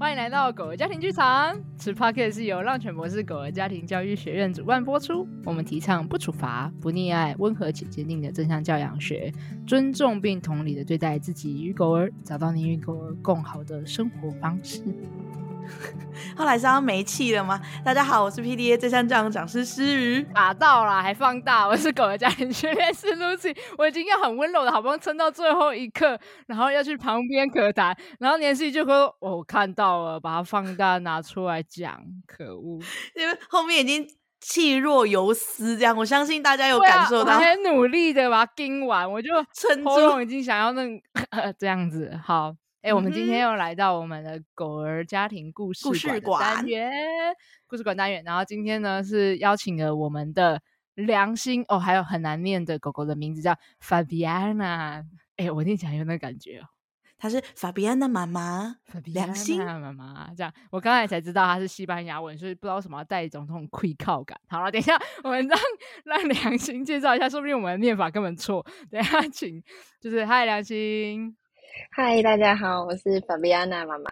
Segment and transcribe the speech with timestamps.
[0.00, 1.54] 欢迎来到狗儿家庭剧场。
[1.76, 5.28] 此 Pocket 是由浪犬博士狗儿家庭教育学院主办播出。
[5.44, 9.30] 我们提倡不处罚、不溺爱、温和且坚定的正向教养学，
[9.66, 14.82] 尊重并同理的对待自己与狗儿，找到你与狗儿更好的生活方式。
[16.36, 17.60] 后来是要没气了吗？
[17.84, 32.80] 大家好，我是 PDA 正向教养讲师诗瑜，打到了还放大，我是狗的家庭训练师 Lucy，我已经要很温柔的，好不容易撑到最后一刻，然后要去旁边可谈，然后年思雨就说：“我看到了，把它放大拿出来讲，可恶！”
[33.14, 34.06] 因为后面已经
[34.40, 40.82] 气若游丝，这样我相信大家有感受到，啊、我很努力的把它撑完，我就 撑喉咙已经想要那
[41.58, 42.54] 这样子，好。
[42.82, 46.90] 哎、欸，我们今天又来到我们的狗儿家庭故事馆单元，
[47.66, 48.24] 故事馆单元。
[48.24, 50.62] 然后今天呢是邀请了我们的
[50.94, 55.04] 良心哦，还有很难念的狗狗的名字叫 Fabiana。
[55.36, 56.64] 哎、欸，我听起来有那个感觉哦，
[57.18, 58.76] 她是 Fabiana 妈妈，
[59.12, 60.30] 良心妈妈。
[60.34, 64.40] 这样，我刚才才知道她是西班牙文，所以不知道为什么要带一种那种愧靠感。
[64.48, 65.58] 好了，等一下我们让
[66.04, 68.64] 让良心介绍一下，说不定我们的念法根本错。
[68.90, 69.62] 等一下请，
[70.00, 71.36] 就是嗨，良心。
[71.88, 74.10] 嗨，大家好，我是 Fabiana 妈妈。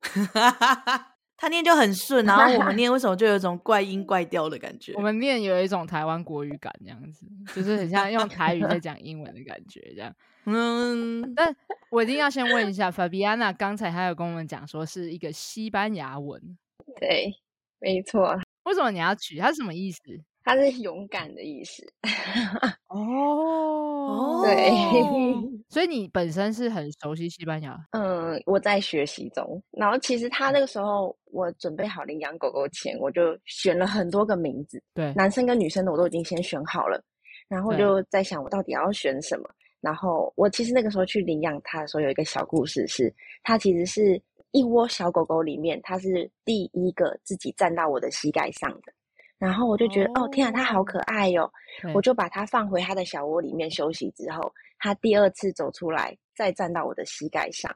[1.36, 4.92] 他念就很顺，然后我们 念为什么就有一种怪音怪调的感觉？
[4.94, 10.14] 我们念有一种台湾国语感，这样子，就是很像用台语在讲英文的感觉，这样。
[10.46, 11.54] 嗯，但
[11.90, 16.40] 我一定要先问一下 Fabiana，刚才还有跟我们讲说是一个西班牙文，
[16.98, 17.32] 对，
[17.78, 18.38] 没错。
[18.64, 19.38] 为什么你要取？
[19.38, 20.00] 它是什么意思？
[20.44, 21.82] 它是勇敢的意思。
[22.88, 24.70] 哦，对，
[25.68, 27.76] 所以你本身是很熟悉西班牙？
[27.92, 29.62] 嗯，我在学习中。
[29.70, 37.02] 然后其实他那个时候，我准备好领养狗狗前，我就选了很多个名字，对，男生跟女生的我都已经先选好了。
[37.48, 39.48] 然后就在想，我到底要选什么？
[39.80, 44.20] 然后我其实那个时候去领养它的时候，有一个小故事是，是他其实是
[44.52, 48.92] 一窝小狗狗里面，它是第一个自己站到我的膝盖上的。
[49.40, 51.50] 然后我就觉得，哦，哦天啊，它好可爱哟、哦！
[51.94, 57.74] 我就把它放回它的小窝里面休息之后，它第二次走出来，再站到我的膝盖上，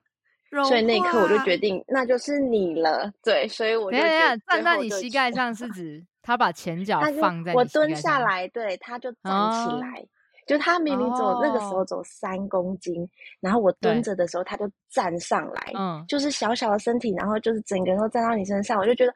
[0.69, 3.10] 所以那一刻我就决定，那就是你了。
[3.22, 9.88] 对，所以我就，等下站在你膝盖上是指它把前脚放在你膝盖上，我蹲下来，对，它就站起来。
[10.02, 10.08] 哦、
[10.46, 13.08] 就他明明走、哦、那个时候走三公斤，
[13.41, 19.14] 然后我蹲着的时候，他就站上来，嗯，就是小小的身体，然后就是整个人都站到你身上，我就觉得。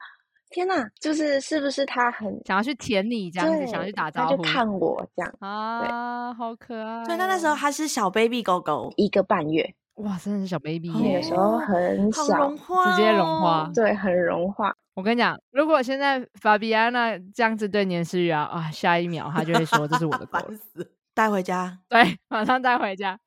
[0.49, 7.05] 天呐，就是是不是他很想要去舔你这样子，想要去打招呼，他就看我这样啊，好可爱。
[7.05, 14.73] 所以他那时候还是小 baby 狗狗，一个半月，哇，真的是小 baby，那个时候很小，融化哦、直接融化，对，很融化。
[14.95, 20.39] 我跟你讲，如果现在 Fabiana 这样子对年思雨啊，啊，下一秒他就会说这是我的狗，
[21.13, 23.17] 带回家，对，马上带回家，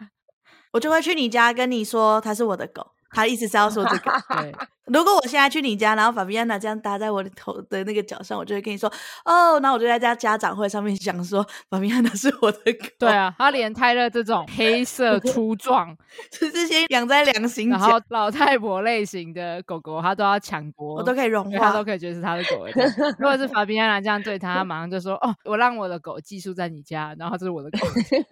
[0.72, 2.86] 我就会去你家跟你说它是我的狗。
[3.14, 4.10] 他意思是要说这个。
[4.30, 4.54] 对，
[4.92, 8.92] 如果我现在去你家，然后法比安娜这样搭在我的头的那个脚上，我就会跟你说
[9.25, 12.86] 哦，那我就在家家长会上面讲说法比安娜是我的狗。
[12.98, 15.97] 对啊，他连泰勒这种黑色粗壮，
[16.32, 22.66] 是这些养在良心然后老太婆类型的狗狗，他都要抢夺，我都可以融化，他都可以觉得是他的狗。
[23.19, 27.78] 如果是法比安娜这样对他，他马上就说哦，我让我的狗寄宿在你家，然后这是我的狗。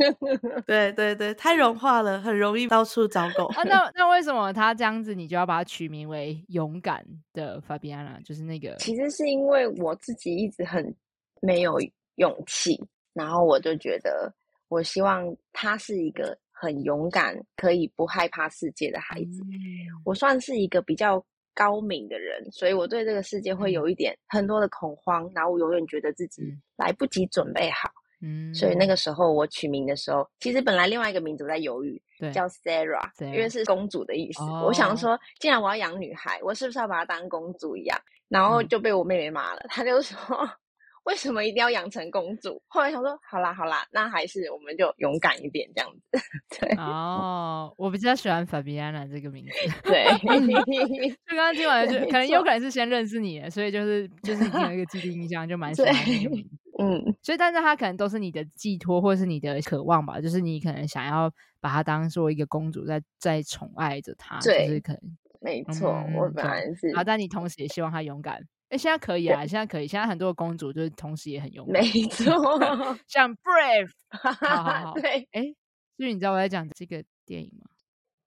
[0.66, 3.47] 对对对，太融化了，很容易到处找狗。
[3.47, 4.75] 啊，那那为什么他？
[4.81, 8.77] 这样子，你就要把它取名为勇敢的 Fabiana，就是那个。
[8.77, 10.94] 其实是因为我自己一直很
[11.41, 11.78] 没有
[12.16, 12.81] 勇气，
[13.12, 14.33] 然后我就觉得，
[14.69, 19.43] 我希望他是一个很勇敢、可以不害怕世界的孩子。
[19.44, 19.59] 嗯、
[20.05, 21.25] 我算是一个比较
[21.55, 26.43] 高敏的人，所以我对这个世界会有一点很多的恐慌，然后我永远觉得自己
[26.77, 27.91] 来不及准备好。
[28.22, 34.42] 嗯，所以那个时候我取名的时候，其实本来另外一个名字我在犹豫，对，叫 Sarah，因为是公主的意思。
[34.42, 37.98] 哦、我想说，既然我要养女孩，我是不是要把她当公主一样？
[38.28, 40.19] 然后就被我妹妹骂了，嗯、她就说，
[41.04, 42.62] 为什么一定要养成公主？
[42.69, 46.20] 后来想说，好啦好啦，那还是我们就勇敢一点这样子。
[46.60, 49.50] 对，哦，我比较喜欢 Fabiana 这个名字。
[49.90, 56.49] 对，就刚刚听完就，就可能有可能是先认识你，所以就是就是已经有一个既定印象，就蛮喜欢这个名字。
[56.78, 61.31] 嗯，所以，但是他可能都是你的寄托，或是你的渴望吧，就是你可能想要
[61.61, 65.00] 把它当做一个公主在，在在宠爱着他，对，就是可能
[65.40, 68.37] 没错，嗯、我本来是，好，但你同时也希望他勇敢。
[68.69, 72.32] 哎、欸，现在可以啊，现在可以，现在很多的公主就是同时也很勇敢，没错，
[73.08, 75.56] 像 Brave，好好好， 对，哎、欸，
[75.96, 77.67] 所以你知道我在讲这个电影吗？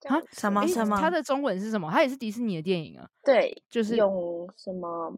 [0.09, 0.99] 啊，什么什么？
[0.99, 1.89] 它的中文是什么？
[1.89, 5.17] 它也是迪士尼的电影啊，对，就是用什么？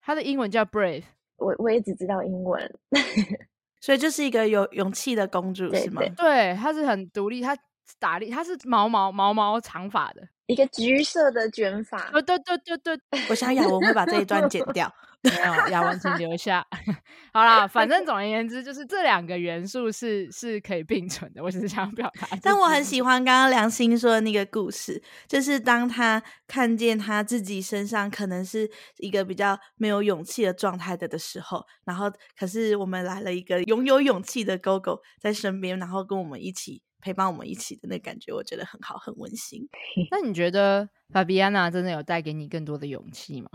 [0.00, 1.02] 它的英文叫 Brave。
[1.36, 2.74] 我我也只知道英文，
[3.80, 6.02] 所以就是一个有勇气的公主，是吗？
[6.16, 7.56] 对，她是很独立，她
[7.98, 12.10] 打理，她是毛毛毛毛长发的，一个橘色的卷发。
[12.10, 14.92] 对对对对对，我想雅文会把这一段剪掉。
[15.22, 16.66] 没有，雅文请留下。
[17.32, 21.42] 好啦，反正总而言之，就是这两个元素是是可以并存的。
[21.42, 39.68] 我只是想表达，但我很喜欢刚刚良心说的那个故事，就是当他看见他自己身上可能是一个比较没有勇气的状态的的时候，然后可是我们来了一个拥有勇气的狗狗在身边，然后跟我们一起陪伴我们一起的那感觉，我觉得很好，很温馨。
[40.10, 43.48] 那你觉得法比安娜真的有带给你更多的勇气吗？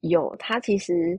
[0.00, 1.18] 有，他其实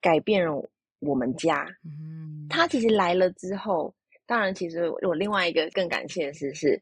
[0.00, 0.70] 改变了
[1.00, 1.66] 我们家。
[1.84, 3.94] 嗯，他其实来了之后，
[4.26, 6.80] 当然，其实我另外一个更感谢的事是，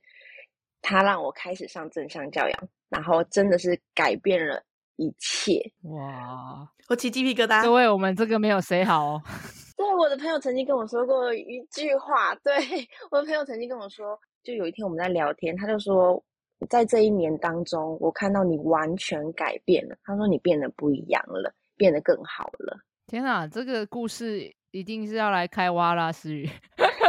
[0.82, 4.62] 他让我开始上正向教养，然后真的是改变了
[4.96, 5.60] 一切。
[5.82, 7.62] 哇，我起鸡皮疙瘩。
[7.62, 9.22] 各位，我们这个没有谁好哦。
[9.76, 12.52] 对，我的朋友曾经跟我说过一句话，对，
[13.10, 16.22] 我的朋友曾经跟我说，就有一天我们在聊天，他就说。
[16.68, 19.96] 在这一年当中，我看到你完全改变了。
[20.02, 22.78] 他说你变得不一样了，变得更好了。
[23.06, 26.48] 天啊，这个故事一定是要来开挖啦，思雨。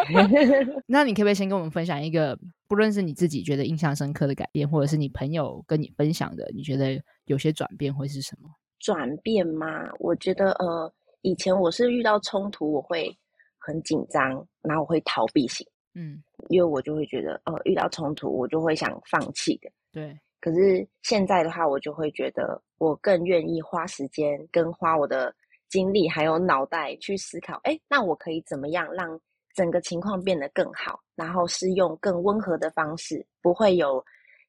[0.88, 2.38] 那你可不可以先跟我们分享一个，
[2.68, 8.50] 不论是你自己觉得印象深刻的改变，或者是你朋友跟你分享的，你觉得有些转变会是什么？
[8.80, 9.90] 转变吗？
[10.00, 13.14] 我觉得呃，以前我是遇到冲突我会
[13.58, 15.68] 很紧张，然后我会逃避型。
[15.94, 19.70] 嗯，因为我就会觉得，呃，遇到冲突我就会想放弃的。
[19.92, 25.34] 对，可是现在的话，我就会觉得，我更愿意花时间跟花我的
[25.68, 29.20] 精力还有脑袋去思考，哎，那我可以怎么样让
[29.54, 31.02] 整个情况变得更好？
[31.16, 34.04] 然后是用更温和的方式，不会有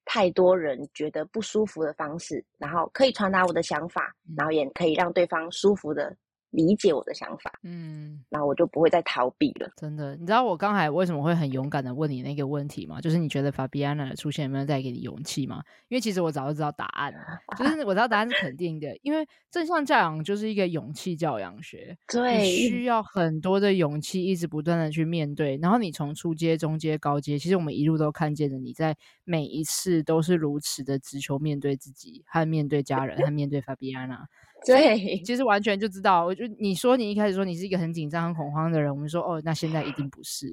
[0.05, 6.15] 太多人觉得不舒服的方式，然后可以传达我的想法，然后也可以让对方舒服的。
[6.51, 9.69] 理解我的想法，嗯，那我就不会再逃避了。
[9.77, 13.01] 真的，你知道我刚才为什么会很勇敢的问你那个问题吗？
[13.01, 15.63] 就是你觉得法比安娜的出现有没有带给你勇气吗？
[15.87, 17.19] 因为其实我早就知道答案了，
[17.57, 18.95] 就是我知道答案是肯定的。
[19.01, 25.57] 因为正向教养就是一个勇气教养学， 对，需要很多的勇气，一直不断的去面对。
[25.61, 34.27] 然后你从初阶、中阶、高阶，其实我们一路都看见了你在每一次都是如此的直球面对自己，和面对家人，和面对法比安娜。
[34.65, 36.25] 对，其实完全就知道。
[36.25, 40.47] 我就你说你一开始说你是一个很紧张、很恐慌的人，我们说哦，那现在一定不是，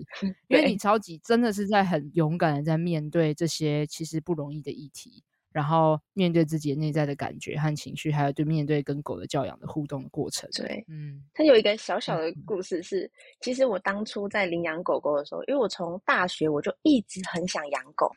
[0.49, 5.22] 因为你超级真的是在很勇敢的在面对这些其实不容易的议题，
[5.52, 10.49] 然后面对自己内在的感觉和情绪，还有对面对跟狗的教养的互动的过程。
[10.52, 13.11] 对，嗯，它有一个小小的故事是，嗯、
[13.43, 18.11] 其实我当初在领养狗狗的时候，因为我从大学我就一直很想养狗，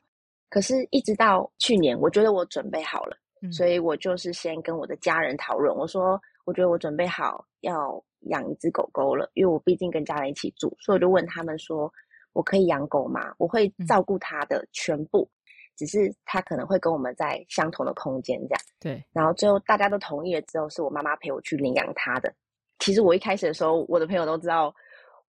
[0.50, 3.18] 可是一直到去年，我觉得我准备好了。
[3.50, 11.92] 所以我就是先跟我的家人讨论，我说我觉得我准备好要养一只狗狗了，因为我毕竟跟家人一起住，所以我就问他们说，
[12.34, 13.34] 我可以养狗吗？
[13.40, 15.28] 我会照顾它的全部，
[15.76, 18.62] 只是它可能会跟我们在相同的空间这样。
[18.80, 19.04] 对。
[19.12, 22.32] 然后最后大家都同意了之后，是我妈妈陪我去领养它的。
[22.78, 24.74] 其实我一开始的时候，我的朋友都知道，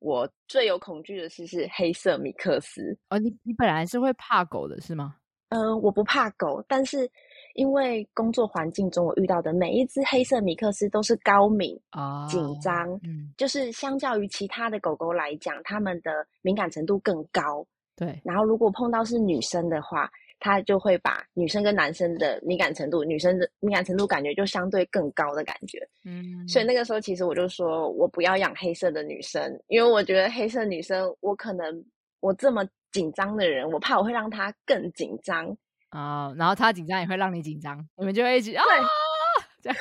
[0.01, 2.99] 我最有恐惧的是是黑色米克斯。
[3.09, 5.17] 哦，你你本来是会怕狗的是吗？
[5.49, 7.11] 嗯、呃，我不怕狗，但是。
[7.55, 16.11] 因为工作环境中，我遇到的每一只黑色米克斯都是高敏、oh, 紧张，嗯，就是相较于其他的狗狗来讲，它们的
[16.41, 17.67] 敏感程度更高。
[17.97, 20.11] 对，然后如果碰到是女生的话，
[20.41, 25.79] 它就会把女生跟男生的敏感程度，女生的敏感程度感觉就相对更高的感觉。
[26.05, 31.85] 嗯，所以那个时候其实我就说我不要养黑色的女生，因为我觉得黑色女生，我可能
[32.21, 35.57] 我这么紧张的人，我怕我会让她更紧张。
[35.93, 38.65] 啊，uh, 然后他紧张也会让你紧张，你们就会一起啊，
[39.61, 39.79] 这样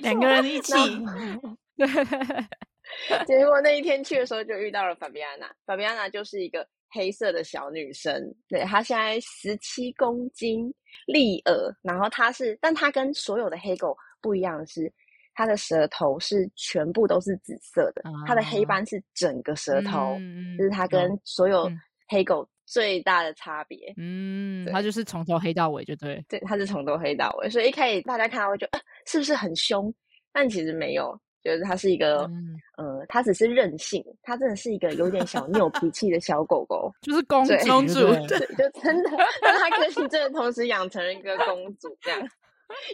[0.00, 0.72] 两个人一起。
[1.76, 10.72] 对，结果那一天去的时候就遇到了法比安娜，法比安娜就是一个黑色的小女生，对，她现在十七公斤，
[11.06, 14.90] 立耳，然后她是，但她跟所有的黑狗不一样的是，
[15.34, 21.68] 她的舌头是全部都是紫色的，她、uh, 的黑斑是整个舌头，嗯、就是她跟所有
[22.08, 22.48] 黑狗。
[22.70, 29.92] 最大的差别，嗯，他就是从头黑到尾，就对，对，他是从头黑到尾，所以一开始大家看到会觉得，呃，是不是很凶？
[30.32, 37.94] 但其实没有，就是他是一个，嗯，呃，他只是任性，他真的是一个有点小 拗脾气的小狗狗，就是公主，公主，
[38.26, 39.10] 对，就真的，
[39.40, 42.20] 但他可以真的同时养成了一个公主这样，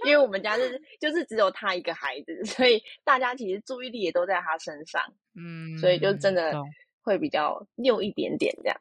[0.07, 5.03] 因为我们家是就是只有他一个孩子，所以大家其实注意力也都在他身上，
[5.35, 6.55] 嗯，所以就真的
[7.03, 8.79] 会比较拗一点点这样。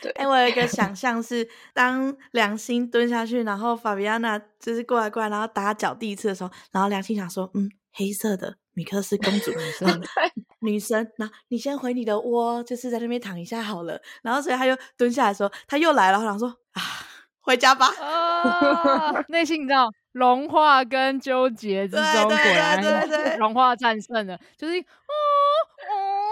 [0.00, 9.50] 对，哎，我有一个想象是，当良心蹲下去，然后法比安娜就是过来过来，然后打脚第一次的时候，然后良心想说，嗯，黑色的米克斯公主，
[10.60, 14.00] 女生，那你先回你的窝，就是在那边躺一下好了。
[14.22, 16.82] 然后所以他就蹲下来说，他又来了，我想说啊，
[17.40, 17.86] 回家吧。
[18.00, 25.14] 啊，内心你知道融化跟纠结之中，果然融化战胜了，就是哦
[25.90, 26.27] 哦，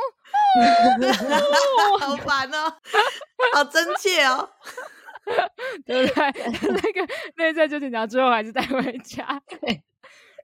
[2.00, 2.72] 好烦哦，
[3.54, 4.48] 好真切哦。
[5.84, 6.24] 对不对？
[6.62, 9.42] 那个内在就紧张，最后还是带回家。
[9.48, 9.82] 对。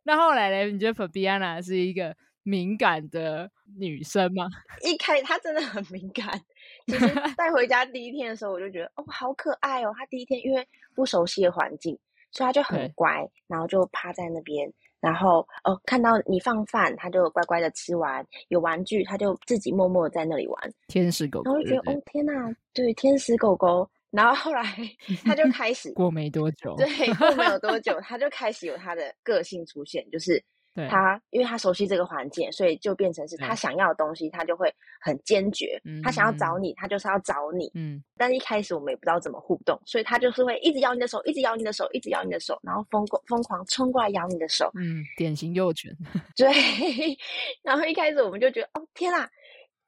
[0.02, 0.72] 那后来呢？
[0.72, 4.48] 你觉得 Fabiana 是一个敏感的女生吗？
[4.82, 6.40] 一开她真的很敏感。
[6.88, 9.94] 其实带回家第一天的时候，我就觉得哦，好可爱哦。
[9.96, 10.66] 她第一天因为
[10.96, 11.96] 不熟悉的环境，
[12.32, 14.68] 所以她就很乖，然后就趴在那边，
[15.02, 18.24] 然后哦，看到你放饭，他就乖乖的吃完。
[18.48, 20.74] 有玩具，他就自己默默在那里玩。
[20.86, 22.32] 天使狗狗，然后就觉得哦，天哪，
[22.72, 23.86] 对，天使狗狗。
[24.12, 24.62] 然后后来
[25.24, 30.42] 他就开始过没多久，对，过没有多久，他就开始有他的个性出现，就是
[30.88, 35.80] 他，因为他熟悉这个环境，所以就变成是他想要的东西，他就会很坚决。
[35.84, 37.70] 嗯他想要找你，他就是要找你。
[37.74, 44.70] 嗯，但是一开始我们也不知道怎么互动，所以他就是会一直咬你的手，一直咬你的手，一直咬你的手，然后疯狂疯狂冲过来咬你的手。
[44.74, 45.90] 嗯，典型幼犬。
[46.36, 46.48] 对，
[47.62, 49.28] 然后一开始我们就觉得，哦天啊，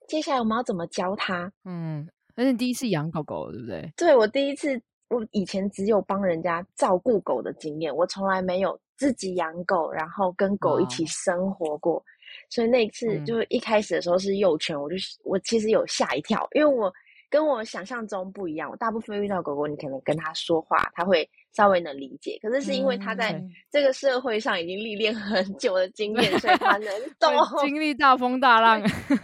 [0.06, 1.50] 接下来我们要怎么教他？
[1.64, 2.08] 嗯。
[2.36, 3.92] 那是你第一次养狗狗，对不对？
[3.96, 11.96] 对，我第一次，我以前只有帮人家照顾狗的经验，我从来没有自己养狗，然后跟狗一起生活过。
[11.96, 12.02] 哦、
[12.50, 16.92] 所以那一次，就是一开始的时候是幼犬，嗯、我就我其实有吓一跳，因为我
[17.30, 18.70] 跟我想象中不一样。
[18.70, 22.38] 我大部分遇到狗狗，你可能跟它说话，它会稍微能理解。
[22.42, 28.80] 可是是因为它在这个社会上已经历练很久的经验，嗯、所以它能 懂，经历大风大浪。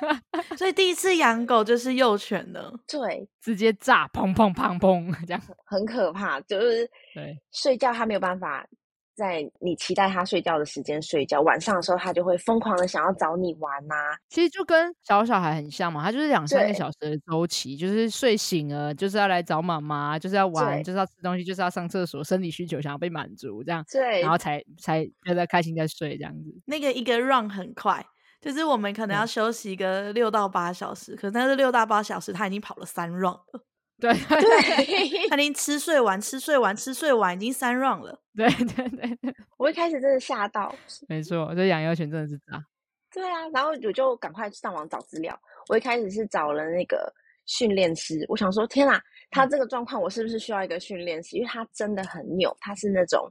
[0.59, 6.41] 所以第一次养狗就是幼犬的，对，直接炸，砰砰砰砰，这样很可怕。
[6.43, 6.85] 就是
[7.15, 8.67] 对睡觉，它没有办法
[9.15, 11.41] 在你期待他睡觉的时间睡觉。
[11.41, 14.17] 晚上的时候，他就会疯狂的想要找你玩呐、啊。
[14.29, 26.55] 其实就跟小小孩很像嘛，他就是两三个小时的周期，就是睡醒了就是要来找妈妈，就是要玩，就是要吃东西，就是要上厕所，生理需求想要被满足，这样对，然后才才觉得开心再睡这样子。
[26.67, 28.05] 那个一个 run 很快。
[28.41, 33.63] 就是我们可能要休息一个六到八小时，嗯、可是那是六到八小时他已经跑了三 round 了。
[34.01, 38.21] 对对，他已经吃睡完吃睡完吃睡完已经三 round 了。
[38.35, 40.75] 对对对，我一开始真的吓到。
[41.07, 42.65] 没错，这养幼犬真的是这样。
[43.13, 45.39] 对啊，然后我就赶快上网找资料。
[45.69, 47.13] 我一开始是找了那个
[47.47, 51.37] 训练师，我想说天啊，他这个状况我是不是需要一个训练师？
[51.37, 53.31] 因为他真的很扭，他是那种。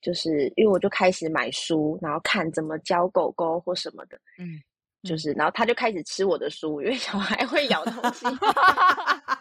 [0.00, 4.60] 就是因为我就开始买书，然后看怎么教狗狗或什么的，嗯，
[5.04, 8.26] 就是然后他就开始吃我的书，因为小孩会咬东西。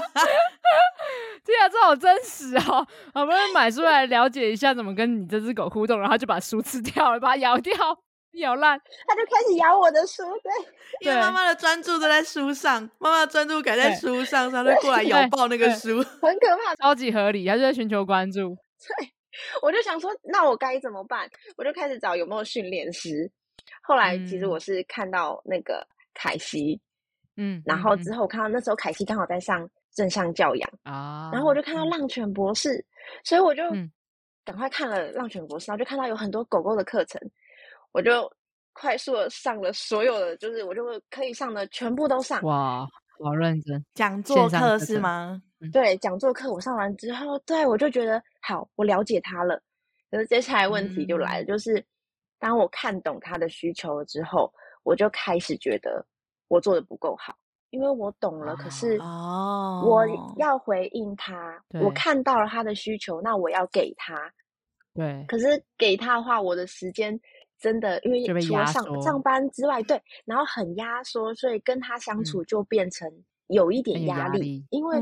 [1.44, 2.86] 对啊，这好真实哦！
[3.12, 7.74] 好不容易买书来了解一下怎么跟你这只狗互动，然后就把书吃掉了，把它咬掉，
[8.32, 10.22] 咬烂，他就开始咬我的书。
[10.42, 10.52] 对，
[11.00, 18.56] 因为妈妈的专注都在书上，妈妈的专注感在书上，他就过来咬爆那个书，很可怕，超级合理，他就在寻求关注。
[18.98, 19.10] 对。
[19.62, 21.28] 我就想说，那我该怎么办？
[21.56, 23.28] 我就开始找有没有训练师。
[23.82, 25.84] 后来其实我是看到那个
[26.14, 26.80] 凯西，
[27.36, 32.84] 嗯，然后之后我看到那时候凯西刚好在上正向教养啊，然后我就看到浪犬博士，
[33.22, 33.62] 所以我就
[34.44, 37.20] 赶快看了浪犬博士，然后就看到有很多狗狗的课程，
[37.92, 38.30] 我就
[38.72, 42.42] 快速的上了所有的，就是我就可以上的全部都上。
[42.42, 42.86] 哇，
[43.22, 45.40] 好认真，讲座课是吗？
[45.72, 49.62] 对，讲座课我上完之后，对我就觉得好，我了解他了。
[50.10, 51.84] 可是接下来问题就来了，嗯、就是
[52.38, 56.04] 当我看懂他的需求了之后，我就开始觉得
[56.48, 57.34] 我做的不够好，
[57.74, 64.32] 因为我懂了，可是哦，我要回应他，哦、我看到了他的需求，那我要给他。
[64.94, 67.20] 对，可是给他的话，我的时间
[67.58, 73.12] 真的因为除了上上班之外，对，然后很压缩，所以跟他相处就变成。
[73.48, 74.66] 有一点压力，力。
[74.70, 74.98] 因为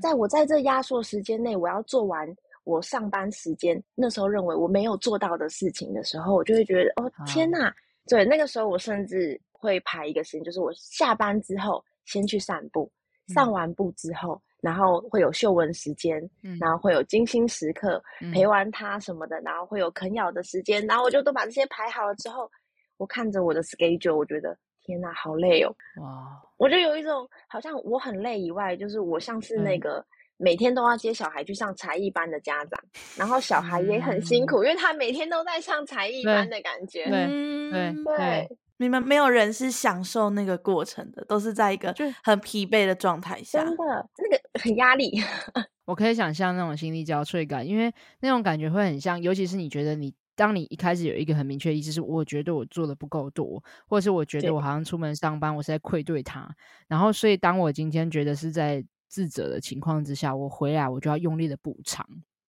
[0.00, 2.24] 在我在这压缩时间内，我要做完
[2.62, 7.66] 我上班时间那时候认为我没有做到的事情的时候，我就会觉得哦天呐！
[7.66, 7.74] 啊、
[8.06, 12.90] 对，那个时候我甚至会排一个时间，就是我下班之后先去散步，
[13.28, 22.50] 嗯、散完步之后，然后会有嗅闻时间，嗯、然后会有精心时刻、嗯、陪完他什么的，然后会有啃咬的时间，然后我就都把这些排好了之后，
[22.96, 24.56] 我看着我的 schedule，我觉得。
[24.86, 25.74] 天呐，好累哦！
[26.02, 30.04] 哇，我就有一种好像我很累以外，就是我像是那个
[30.36, 37.06] 每天都要接小孩去上才艺班的家长，嗯、然后小孩也很辛苦，嗯、因为他每天都在上才艺班的感觉。
[37.06, 37.26] 对
[37.70, 45.12] 对对，你们没有人是享受那个过程的，都是在一个很疲惫的状态下，真的那个很压力。
[45.86, 56.48] 我可以想象那种心力交瘁感，因为那种感觉会很像，尤其是你觉得你当你一开始有一个很明确的意思，是我觉得我做的不够多，或者是我觉得我好像出门上班，我是在愧对他。
[56.88, 62.04] 然后，所以当我今天觉得是在自责的情况之下，我回来我就要用力的补偿。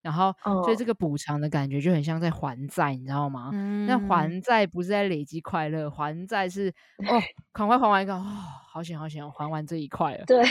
[0.07, 0.33] 然后，
[0.63, 3.51] 所以这个补偿的感觉就很像在还债，你知道吗？
[3.53, 7.19] 嗯、那还债不是在累积快乐，还债是哦，
[7.53, 8.23] 赶快还完一个哦，
[8.69, 10.25] 好险好险，我还完这一块了。
[10.25, 10.45] 对，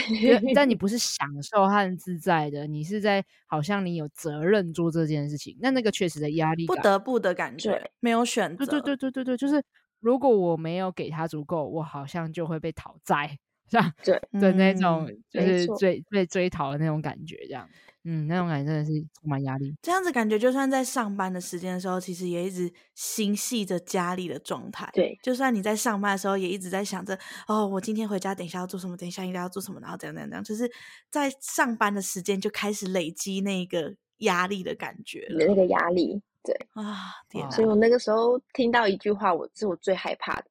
[0.54, 5.56] 但你不是享受和自在的，你是在好像你有责任做这件事情。
[5.58, 8.66] 那那个确实的压力，不得不的感觉，对没有选择。
[8.66, 9.64] 对对对对对对，就是
[10.00, 13.38] 如果我没有给他足够，我好像就会被讨债，
[13.70, 17.66] 是吧对的那种，就是追被追讨的那种感觉，这样。
[18.08, 19.74] 嗯，那种感觉真的是充满压力。
[19.82, 24.88] 这样子感觉，就算在上班的时间的时候，其实也一直心系着家里的状态。
[24.94, 28.96] 对，就算你在上班的时候，也一直在想着，哦，我今天回家，等一下要做什么？
[28.96, 29.80] 等一下应该要做什么？
[29.80, 30.70] 然后怎样怎样怎样，就是
[31.10, 35.44] 在上班的时间就开始累积那个压力的感觉了。
[35.44, 37.50] 那个压力，对啊，天啊！
[37.50, 40.44] 所以我那个时候听到一句话，我是我最害怕的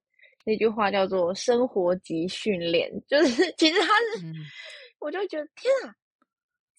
[0.43, 3.88] 那句话，叫做“生活及训练”，就是 其实他
[4.19, 4.35] 是，嗯、
[5.00, 5.95] 我就觉得天啊！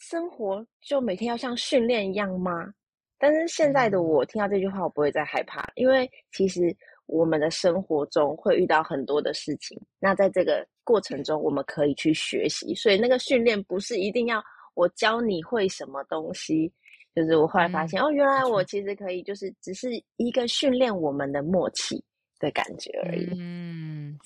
[0.08, 2.72] 生活就每天要像训练一样吗？
[3.18, 6.72] 但是现在的我听到这句话，我不会再害怕，因为其实
[7.06, 9.76] 我们的生活中会遇到很多的事情。
[9.98, 12.72] 那在这个过程中，我们可以去学习。
[12.76, 14.40] 所以那个训练不是一定要
[14.74, 16.72] 我教你会什么东西，
[17.12, 22.00] 就是我后来发现、嗯、哦，原来我其实可以，就是只是一个训练我们的默契
[22.38, 23.28] 的感觉而已。
[23.36, 23.65] 嗯，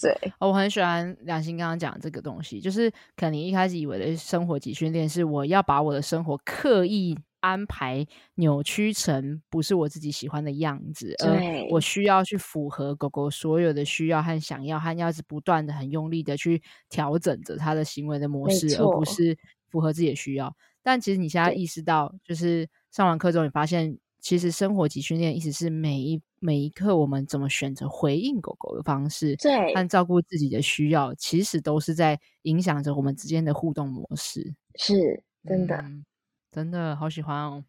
[0.00, 19.36] 对，我很喜欢梁心刚刚讲这个东西，就是可能你一开始以为的生活即训练是我要把我的生活刻意安排扭曲成不是我自己喜欢的样子，而，我需要去符合狗狗所有的需要和想要，和要是不断的很用力的去调整着它的行为的模式，而不是
[19.68, 20.54] 符合自己的需要。
[20.82, 23.98] 但其实你现在意识到，就是上完课之后，你发现。
[24.22, 34.54] 其实生活即训练，一直是每一每一刻我们怎么选择回应狗狗的方式，对，和照顾自己的需要，其实都是在影响着我们之间的互动模式。
[34.76, 36.04] 是真的，嗯，
[36.50, 37.64] 真的好喜欢哦。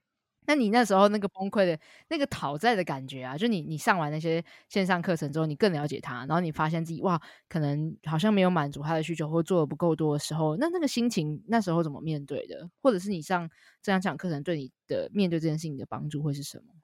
[0.48, 12.70] 那你那时候那个崩溃的那个讨债的感觉啊，就你你上完那些线上课程之后，你更了解他，然后你发现自己哇，可能好像没有满足他的需求，或做的不够多的时候，那那个心情那时候怎么面对的？
[12.81, 13.50] 或者是你上
[13.84, 16.80] 这两讲课程对你的面对这件事情的帮助会是什么？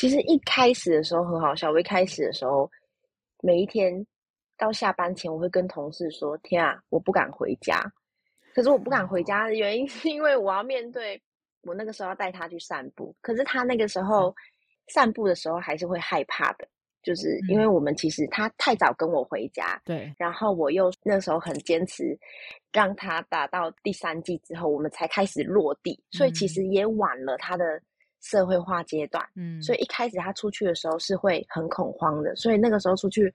[0.00, 2.70] 其实一开始的时候很好笑，我一开始的时候，
[3.42, 4.06] 每一天
[4.56, 7.78] 到下班前，我会跟同事说：“天啊，我不敢回家。”
[8.54, 11.20] 可是我不敢回家的原因是因为我要面对。
[11.64, 14.34] 我那个时候要带他去散步，可是他那个时候
[14.88, 16.66] 散步的时候还是会害怕的，
[17.02, 22.18] 就是因为我们其实他太早跟我回家，对，然后我又那时候很坚持
[22.72, 27.78] 让他打到第三季之后，我们才开始落地，所以其实也晚了他的
[28.20, 33.32] 社会化阶段，嗯，所以一开始他出去的时候是会很恐慌的，所以那个时候出去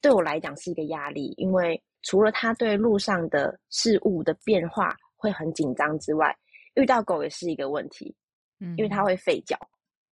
[0.00, 6.36] 对我来讲是一个压力，因为除了他对路上的事物的变化会很紧张之外。
[6.76, 8.14] 遇到狗也是一个问题，
[8.60, 9.58] 嗯，因为它会吠叫，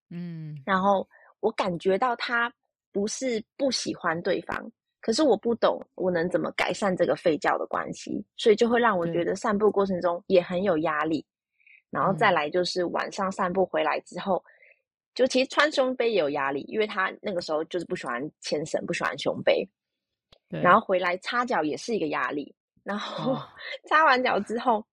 [0.09, 1.07] 嗯，然后
[1.39, 2.53] 我感觉到他
[2.91, 4.69] 不是不喜欢对方，
[4.99, 11.25] 可是我不懂我能怎么改善这个吠叫的关系，所以就会让我觉得散步过程中也很有压力。
[11.89, 14.51] 然后再来就是晚上散步回来之后，嗯，
[15.15, 19.67] 就其实穿胸背也有压力，因为他那个时候就是不喜欢牵绳，不喜欢胸背，
[20.49, 23.37] 然后回来擦脚也是一个压力，然后
[23.87, 24.85] 擦完脚之后。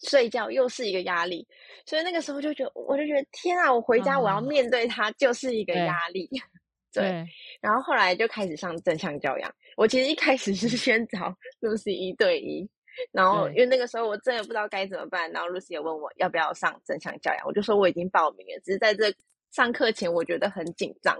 [0.00, 1.46] 睡觉又是一个压力，
[1.86, 6.28] 所以那个时候就觉得，我就觉得天啊，我回家我要面对它就是一个压力。
[6.36, 6.44] 哦、
[6.92, 7.26] 对，对，
[7.60, 9.54] 然后后来就开始上正向教养。
[9.76, 12.68] 我其实一开始是 先找 Lucy 一对一，
[13.12, 19.12] 然后因为那个时候我真的不知道该怎么办，然后 Lucy 也问我要不要上正向教养，我就说我已经报名了，只是在这
[19.50, 21.16] 上课前我觉得很紧张，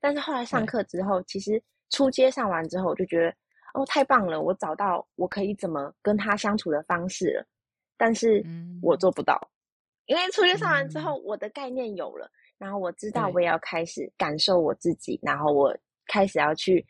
[0.00, 3.28] 但是后来上课之后，其实初阶上完之后，我就觉得
[3.74, 7.46] 哦太棒了，我找到我可以怎么跟他相处的方式了。
[7.98, 8.44] 但是
[8.82, 9.52] 我做不到，嗯、
[10.06, 15.72] 因为出去上完之后，我的概念有了，嗯、然后我知道我也要开始感受我自己，然后我
[16.08, 16.84] 开始要去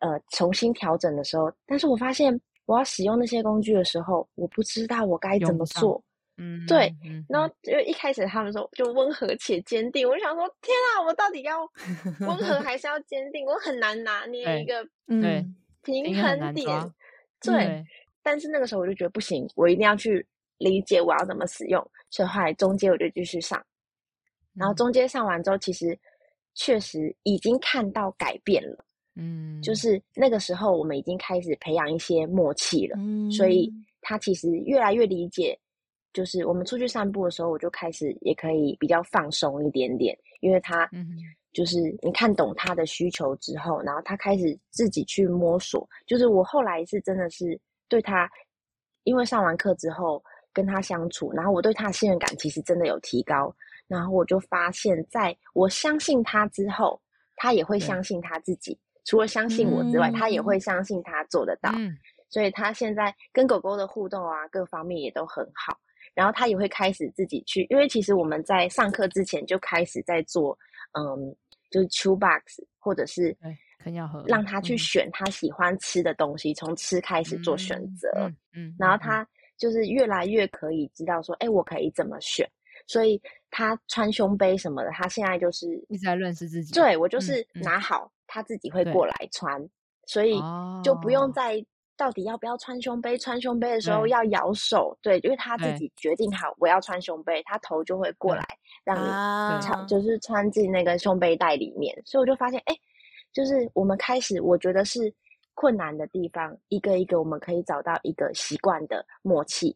[0.00, 6.02] 呃重新调整的时候，但是我发现我要使用那些工具的时候，我不知道我该怎么做。
[6.36, 6.94] 嗯，对。
[7.04, 11.60] 嗯、然后因为一开始他们说就温和且坚定，我就想说天啊，我到底要
[12.26, 13.46] 温和还是要坚定？
[13.46, 16.66] 我很难拿捏一个嗯平衡点。
[17.40, 17.84] 对，
[18.22, 20.26] 但是那个时候我就觉得不行，我一定要去。
[20.58, 23.62] 理解我要怎么使用，所以后来中间我就继续上，
[24.54, 25.94] 然后中间上完之后，其实
[26.54, 28.82] 确实已经看到改变了，
[29.16, 35.58] 嗯，就是那个时候我们已经开始培养一些默契了，嗯，所以他其实越来越理解，
[36.12, 40.88] 就是我们出去散步的时候，我就开始也可以比较放松一点点，因为他
[41.52, 45.88] 就是你看懂他的需求之后，然后他开始自己去摸索。
[46.06, 48.30] 就是我后来是真的是对他，
[49.04, 53.54] 因为上完课之后跟他相处，然后我对他的信任感其实真的有提高。
[53.88, 57.00] 然后我就发现，在我相信他之后，
[57.36, 58.78] 他也会相信他自己。
[59.06, 61.72] 除了相信我之外，嗯、他也会相信他做得到。
[61.76, 61.96] 嗯、
[62.28, 65.78] 所以他现在跟狗狗的互动啊，各方面也都很好。
[66.12, 70.58] 然后他也会开始自己去，因为其实我们在上课之前就开始在做，
[70.92, 71.34] 嗯。
[71.68, 73.36] 就是 chew box，或者是
[73.82, 78.08] 肯要喝，让他去选他喜欢吃的东西，从、嗯、吃开始做选择。
[78.54, 79.26] 嗯，然后他
[79.58, 82.48] 就是越来越可以知道说，哎、欸，我可以怎么选。
[82.86, 86.72] 所以他穿胸背什么的，他现在就是一直在认识自己。
[86.72, 89.68] 对，我就是拿好，嗯、他自己会过来穿，
[90.06, 90.40] 所以
[90.82, 91.64] 就不用再。
[91.98, 93.16] 到底要不要穿胸背？
[93.16, 98.44] 穿胸背的时候要摇手，对，对，因为他自己决定好我要穿胸背，他头就会过来
[98.84, 101.98] 让你穿，就是穿进那个胸背带里面。
[102.04, 102.76] 所以我就发现，哎，
[103.32, 105.10] 就是我们开始，我觉得是
[105.54, 109.74] 困难的地方，一个一个我们可以找到一个习惯的默契。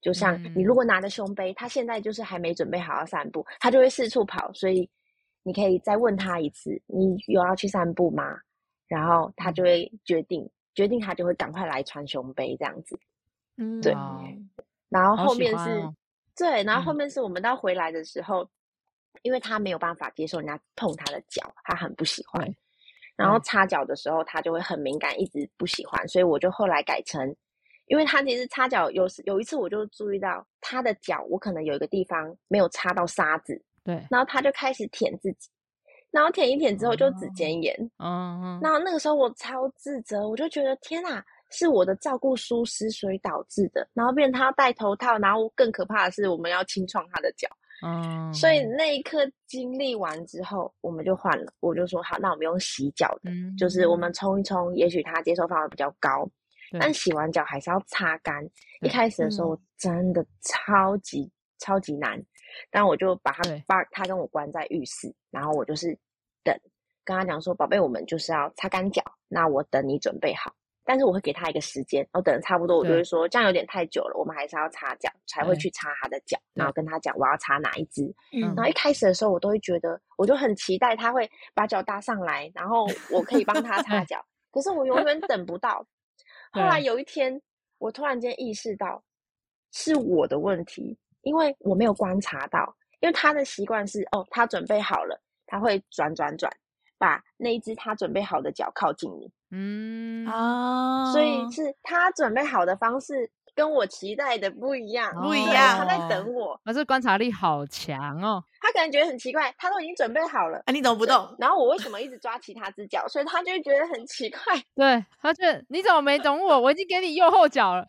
[0.00, 4.88] 就像你如果拿着胸背，他现在就是还没准备好要散步，他就会四处跑，所以
[5.44, 8.36] 你可以再问他一次，你有要去散步吗？
[8.88, 10.50] 然后他就会决定。
[10.76, 12.98] 决定他就会赶快来穿胸背这样子，
[13.58, 13.94] 嗯，对。
[14.88, 15.94] 然后后面是，哦、
[16.36, 18.50] 对，然后后面是我们到回来的时候，嗯、
[19.22, 22.44] 因为他没有办法接受人家碰他的脚，他很不喜欢。
[22.48, 22.56] 嗯、
[23.14, 26.08] 然后擦脚的时候，他就会很敏感，一直不喜欢。
[26.08, 27.32] 所以我就后来改成，
[27.86, 33.94] 因为他其实擦脚有有一次我就注意到他的脚，我可能有一个地方没有擦到沙子，对。
[34.10, 35.50] 然后他就开始舔自己。
[36.10, 41.20] 然后舔一舔之后就指尖炎，嗯嗯，然后那个时候我超自责，我就觉得天哪，
[41.50, 43.84] 是我的照顾疏失所以导致的。
[43.92, 47.48] 然后变成他要戴头套，然后更可怕的是我们要清创他的脚，
[47.84, 56.24] 嗯，所以那一刻经历完之后，我们就换了，我就说好，那我们用洗脚的，嗯、就是我们冲一冲，也许他接受范围比较高，
[56.78, 58.48] 但洗完脚还是要擦干。
[58.82, 62.22] 一开始的时候真的超级、嗯、超级难，
[62.70, 65.98] 但我就把他对把他跟我关在浴室，然后我就是。
[66.46, 66.54] 等，
[67.06, 70.54] 跟他讲说，宝贝，我们就是要擦干脚，那我等你准备好。
[70.84, 78.02] 但是我会给他一个时间，我等差不多，我就会说，这样有点太久了，我们还是要擦脚，才会去擦他的脚，然后跟他讲我要擦哪一只。
[78.34, 84.22] 嗯，然后一开始的时候，我都会觉得，我就很期待他会把脚搭上来，然后我可以帮他擦脚。
[84.52, 85.86] 可是我永远等不到。
[86.52, 87.40] 后来有一天，
[87.78, 89.02] 我突然间意识到
[89.72, 95.20] 是我的问题，因为我没有观察到，因为他的习惯是，哦，他准备好了。
[95.46, 96.50] 他会转转转，
[96.98, 99.30] 把那一只他准备好的脚靠近你。
[99.50, 105.78] 嗯啊，所以是他准备好的方式跟我期待的不一样，不一样。
[105.78, 108.42] 他在等我，他是观察力好强哦。
[108.58, 111.36] 他可能觉得很奇怪，他都已经准备好了，啊，你怎么不动？
[111.38, 113.06] 然后我为什么一直抓其他只脚？
[113.06, 114.40] 所以他就会觉得很奇怪。
[114.74, 116.58] 对，他觉得你怎么没懂我？
[116.58, 117.86] 我已经给你右后脚了。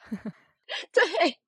[0.92, 1.40] 对。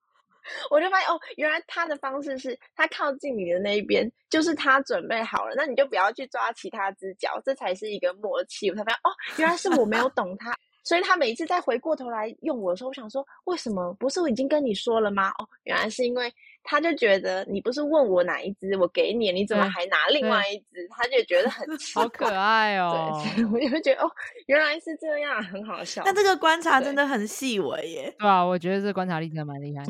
[0.70, 8.70] 我就发现哦，原来他的方式是他靠近你的那一边，就是他准备好了，那你就不要去抓其他只脚，这才是一个默契。
[8.70, 15.30] 我才发现哦，原来是我没有懂他，所以他每一次再回过头来用我的时候，我想说为什么不是我已经跟你说了吗？
[15.40, 16.34] 哦，原来是因为
[16.64, 20.88] 他就觉得你不是问我哪一只，我给你，你怎么还拿另外一只？
[20.90, 23.22] 他就觉得很 奇怪，好可爱哦。
[23.36, 24.12] 对， 我就会觉得哦，
[24.48, 26.02] 原来是这样，很好笑。
[26.06, 28.14] 那这个观察真的很细微耶。
[28.20, 29.86] 对啊，我觉得这观察力真的蛮厉害。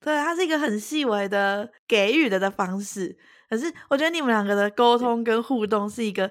[0.00, 3.16] 对，它是一个很细微的给予的的方式。
[3.48, 6.30] 可是我觉得你们两个的沟通跟互动是一个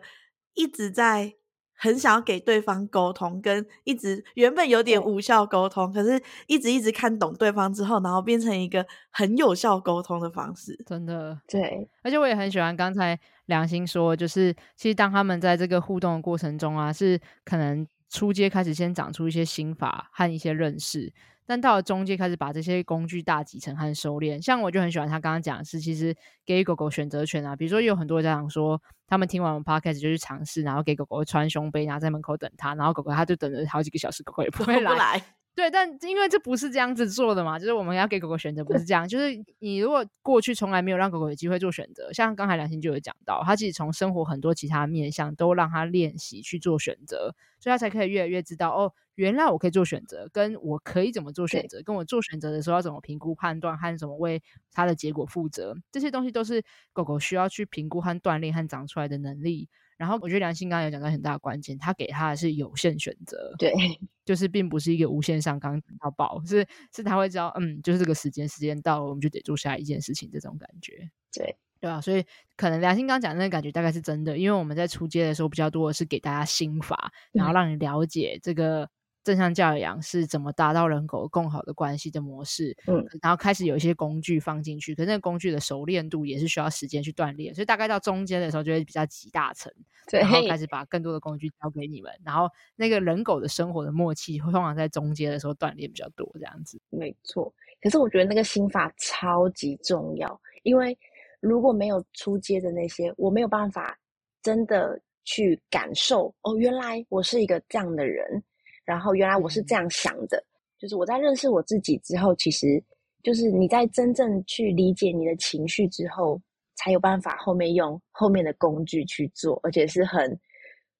[0.53, 1.33] 一直在
[1.75, 10.77] 很想要给对方沟通，跟一直原本有点无效沟通，可是一直一直看懂对方之后，然后变成一个很有效沟通的方式。
[10.85, 11.89] 真的，对。
[12.03, 21.13] 而且我也很喜欢刚才良心说，就是其实当他们在这个互动的过程中啊，是可能初阶开始先长出一些心法和一些认识。
[21.49, 24.39] 但到了中介，开始把这些工具大集成和收敛。
[24.39, 27.55] 像我就很喜欢他刚刚讲的是，其实给狗狗选择权啊。
[27.55, 35.38] 比如说，有很多家长说，他们听完我们 podcast 就去尝试，然后给狗狗穿胸背，然后在门口等它，然后狗狗它就等了好几个小时，狗狗也不会来。
[35.55, 39.05] 对，但因为这不是这样子做的嘛，就是我们要给狗狗选择，不是这样。
[39.05, 48.93] 就是你如果过去从来没有让狗狗有机会做选择，像刚才良心就有讲到，他其实从生活很多其他面向都让他练习去做选择，所以他才可以越来越知道哦。
[49.15, 59.67] 原来我可以做选择，跟我可以怎么做选择，跟我做选择的时候要怎么评估判断和怎么为它的结果负责，这些东西都是狗狗需要去评估和锻炼和长出来的能力。
[59.99, 63.71] 然后我觉得良心刚刚有讲到很大的关键，他给他的是有限选择，对，
[64.25, 71.55] 就是并不是一个无限上纲等到爆，是是他会知道，嗯，就是这个时间时间到了，我们就得做下一件事情，这种感觉，对。
[71.81, 72.25] 对啊，所以
[72.57, 78.89] 可能良心刚讲的那个感觉大概是真的，因为我们在出街的时候比较多的是给大家心法，然后让你了解这个
[79.29, 89.71] 正向教养是怎么达到人狗更好的关系的模式，嗯，然后开始有一些工具放进去，可是那个工具的熟练度也是需要时间去锻炼，所以大概到中间的时候就会比较集大成，
[90.09, 96.81] 对，然后开始把更多的工具交给你们，然后那个人狗的生活的默契会通常在中间的时候锻炼比较多，这样子。
[96.89, 100.97] 没错，可是我觉得那个心法超级重要，因为。
[101.41, 103.97] 如果没有出街的那些，我没有办法
[104.43, 108.43] 真的去感受哦，原来我是一个这样的人，
[108.89, 110.43] 然后原来我是这样想的。
[110.79, 112.83] 就是我在认识我自己之后，其实
[113.21, 116.41] 就是你在真正去理解你的情绪之后，
[116.75, 120.39] 才有办法后面用后面的工具去做，而且是很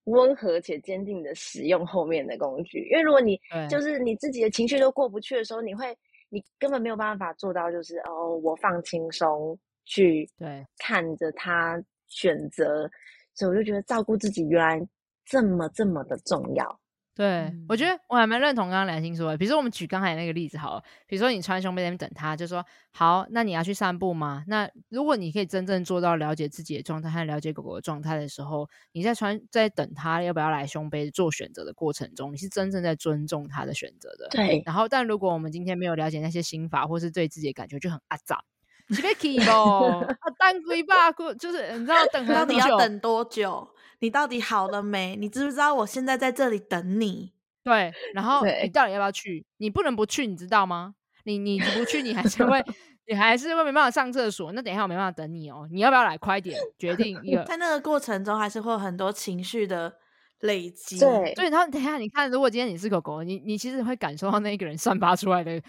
[0.04, 2.88] 温和且坚定的使用后面的工具。
[2.92, 5.98] 因为如果你就是你自己的情绪都过不去的时候，你会
[6.30, 9.58] 你根本没有办法做到，就是哦，我放轻松。
[9.92, 12.88] 去对看着他选择，
[13.34, 14.88] 所以我就觉得照顾自己原来
[15.26, 16.79] 这么这么的重要。
[17.20, 19.38] 对、嗯、我觉得我还蛮认同刚刚良心说的。
[19.38, 24.46] 比如说我们举刚才那个例子好了，比如说你穿胸背在那边等他，就说好，那你要去散步吗？
[24.48, 34.30] 那如果你可以真正做到了解自己的状态和了解狗狗的状态的时候，你在穿在等他要不要来胸背做选择的过程中，你是真正在尊重他的选择的。
[34.30, 34.64] 对。
[34.66, 38.42] 然后，但如果我们今天没有了解那些心法，或是对自己的感觉就很阿杂。
[38.96, 40.04] 是被气咯，
[40.40, 43.68] 等几百个，就是你知道 等到底要等多久？
[44.00, 45.16] 你到底好了没？
[45.16, 47.34] 你知不知道我现在在这里等你？
[47.64, 49.46] 对，然后你到底要不要去？
[49.58, 50.96] 你不能不去，你知道吗？
[51.26, 52.64] 你你不去，你还是会，
[53.06, 54.52] 你还是会没办法上厕所。
[54.54, 55.68] 那等一下我没办法等你哦。
[55.72, 56.18] 你要不要来？
[56.18, 57.44] 快点决定一 个。
[57.44, 59.94] 在那个过程中，还是会有很多情绪的
[60.40, 60.98] 累积。
[60.98, 65.60] 对，所以然后等一下，你看，如果今天你是狗狗，你你其实会感受到那一个人散发出来的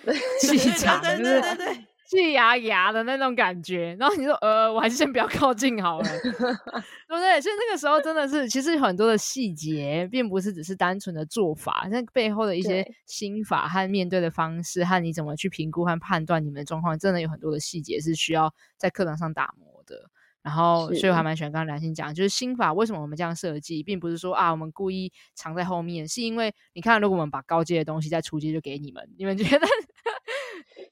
[0.40, 1.86] 气场，对对对对。
[2.10, 6.38] 气牙牙的那种感觉，然后你说，呃，我还是先不要靠近好了， 对不
[7.16, 7.40] 对？
[7.40, 20.10] 所以那个时候真的是，其实很多的细节，并不是只是单纯的做法，那背后的一些心法和面对的方式，和你怎么去评估和判断你们的状况，真的有很多的细节是需要在课堂上打磨的。
[20.42, 29.66] 然后，所以我还蛮喜欢刚刚良心讲，就是心法为什么我们这样设计，并不是说啊，我们故意藏在后面，是因为你看，如果我们把高阶的东西在初阶就给你们，你们觉得？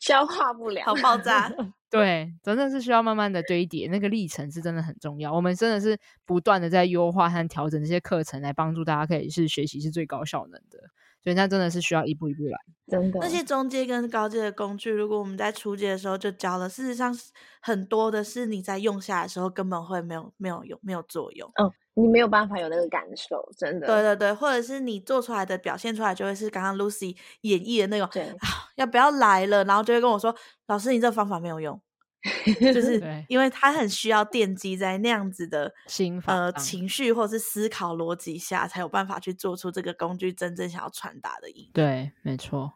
[0.09, 1.53] 消化不了，好爆 炸。
[1.91, 5.33] 对，真的是需要慢慢的堆叠，那个历程是真的很重要。
[5.33, 10.79] 我们真的是不断的在优化和调整这些课程，来帮助大家可以是学习是最高效能的。
[11.29, 12.59] 所以那真的是需要一步一步来。
[12.91, 17.15] 真的，那些中阶跟高阶的工具，如果我们在初阶的时候就教了，事实上
[17.61, 21.51] 很多的是你在用下来的时候根本会没有没有用没有作用。
[21.61, 21.71] 嗯。
[22.01, 23.87] 你没有办法有那个感受，真的。
[23.89, 28.09] 对对对，或者是你做出来的表现出来，就会是刚刚 Lucy 演绎的那种。
[28.13, 29.65] 对啊，要不要来了？
[29.65, 30.33] 然后就会跟我说
[30.69, 31.81] ：“老师，你这方法没有用。”
[32.61, 41.71] 就是因为他很需要奠基在那样子的心法呃情绪或是思考逻辑下，才有办法去做出这个工具真正想要传达的意义。
[41.73, 42.75] 对，没错。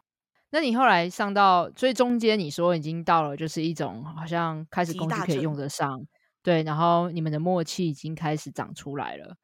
[0.49, 6.05] 那你后来上到最中间，你说已经到了，就是一种好像开始工具可以用得上。
[6.41, 9.35] 对，然后你们的默契已经开始长出来了。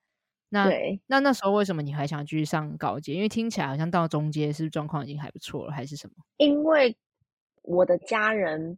[0.49, 3.13] 那对那那时候为什么你还想继续上高阶？
[3.13, 6.13] 因为听起来好像到中阶是不是状况已经还不错了，还是什么？
[6.38, 6.95] 因为
[7.63, 8.77] 我的家人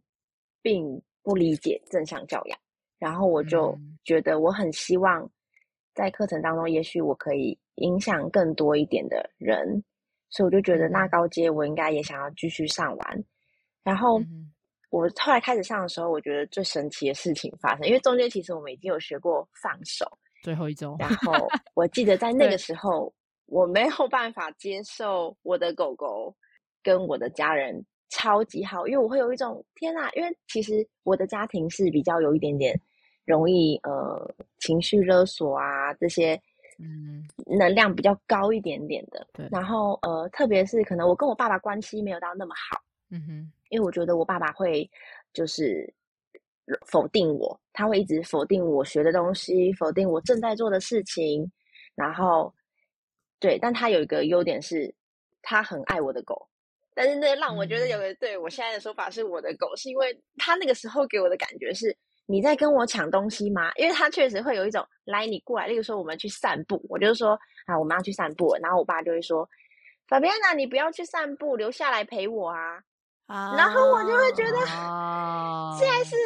[0.62, 2.58] 并不理解正向教养，
[2.98, 5.28] 然后我就觉得我很希望
[5.94, 9.82] 在课程当中，也许我可以影响更多一点的人，
[10.30, 13.24] 所以我就觉得那高阶我应该也想要继续上完，
[13.82, 14.20] 然后。
[14.20, 14.52] 嗯
[14.92, 20.04] 我后来开始上的时候，我觉得最神奇的事情发生，因为中间其实我们已经有学过放手，
[20.42, 20.94] 最后一周。
[20.98, 21.32] 然后
[21.72, 23.10] 我记得在那个时候，
[23.46, 26.36] 我没有办法接受我的狗狗
[26.82, 27.82] 跟我的家人
[28.14, 32.78] 超级好，因为我会有一种天哪，因为其实我的家庭是比较有一点点
[33.24, 36.38] 容易呃情绪勒索啊这些，
[36.78, 39.26] 嗯，能量比较高一点点的。
[39.32, 39.48] 对。
[39.50, 42.78] 然后呃，特别是可能我跟我爸爸关系没有到那么好。
[43.08, 43.52] 嗯哼。
[43.70, 44.88] 因为我觉得我爸爸会
[45.32, 45.90] 就是
[46.86, 51.50] 否定我，他会一直否定我学的东西，否定我正在做的事情。
[51.94, 52.52] 然后，
[53.40, 54.94] 对，但他有一个优点是，
[55.40, 56.46] 他很爱我的狗。
[56.94, 63.72] 但是那让我觉得有个对我现在的说法是我的狗，是因为他那个时候给我的感觉是你在跟我抢东西吗？
[63.76, 69.48] 因为他确实会有一种来你过来，例如说我们去散步，我就说啊我们要去散步，然后我爸就会说
[70.08, 72.82] 法比安娜你不要去散步，留下来陪我啊。
[73.56, 74.58] 然后我就会觉得，
[75.78, 76.16] 现在是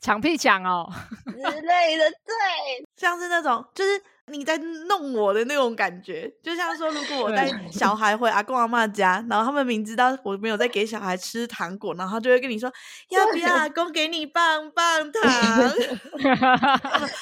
[0.00, 0.90] 抢屁抢哦
[1.26, 4.58] 之类的，对， 像是那种，就是你在
[4.88, 12.70] 弄我的那种感觉，就像说，如果我带小孩回阿公阿嬷家，然后他们明知道我没有在给小孩吃糖果，然后就会跟你说，
[13.10, 15.22] 要不要阿公给你棒棒糖？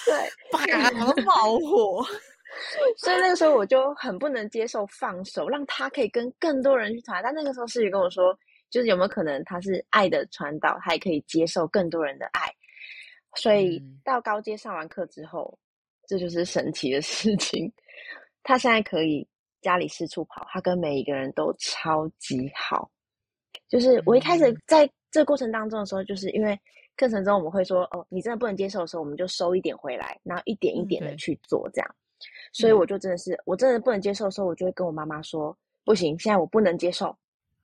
[0.06, 0.90] 对， 爸
[1.22, 2.06] 冒火。
[2.96, 7.20] 所以那个时候我就很不能接受放手，让他可以跟更多人去传。
[7.22, 8.34] 但那个时候师姐跟我说，
[8.70, 12.50] 就是有没有可能他是爱的传导，他也可以接受更多人的爱。
[13.34, 15.58] 所以到高阶上完课之后。
[16.06, 17.72] 这就是神奇的事情，
[18.42, 19.26] 他现在可以
[19.60, 22.90] 家里四处跑，他跟每一个人都超级好。
[23.68, 26.58] 就是我一开始在这个过程当中的时候，就是因为
[26.96, 31.94] 课程中我们会说，哦，你真的不能接受的时候，我们就收一点回来，然后一点一点的去做这样。
[32.52, 37.16] 所以我就真的是，我真的不能接受的时候，我就会跟我妈妈说，不行，现在我不能接受。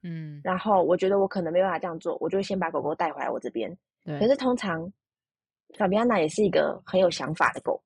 [0.02, 3.76] 嗯，然后我觉得我可能没办法这样做，我就会先把狗狗带回来我这边。
[4.04, 4.90] 可是通常，
[5.76, 7.80] 法比安娜也是一个很有想法的狗。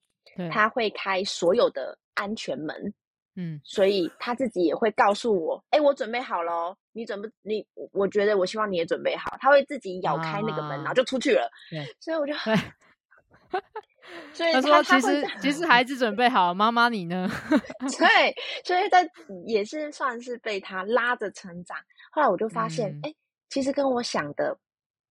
[0.51, 2.95] 他会开所有的安全门，
[3.37, 9.37] 嗯，所以他自己也会告诉我，哎、欸，我准备好了，你准备，你，我觉得我希望你也准备好。
[9.41, 11.51] 他会自己咬开那个门，啊、然后就出去了。
[11.71, 13.61] 对，所以我就，对
[14.33, 17.29] 所以他，他说，其实其实孩子准备好，妈妈你呢？
[17.99, 18.35] 对，
[18.65, 19.09] 所以在
[19.47, 21.77] 也是算是被他拉着成长。
[22.11, 23.17] 后来我就发现，哎、嗯欸，
[23.49, 24.57] 其实跟我想的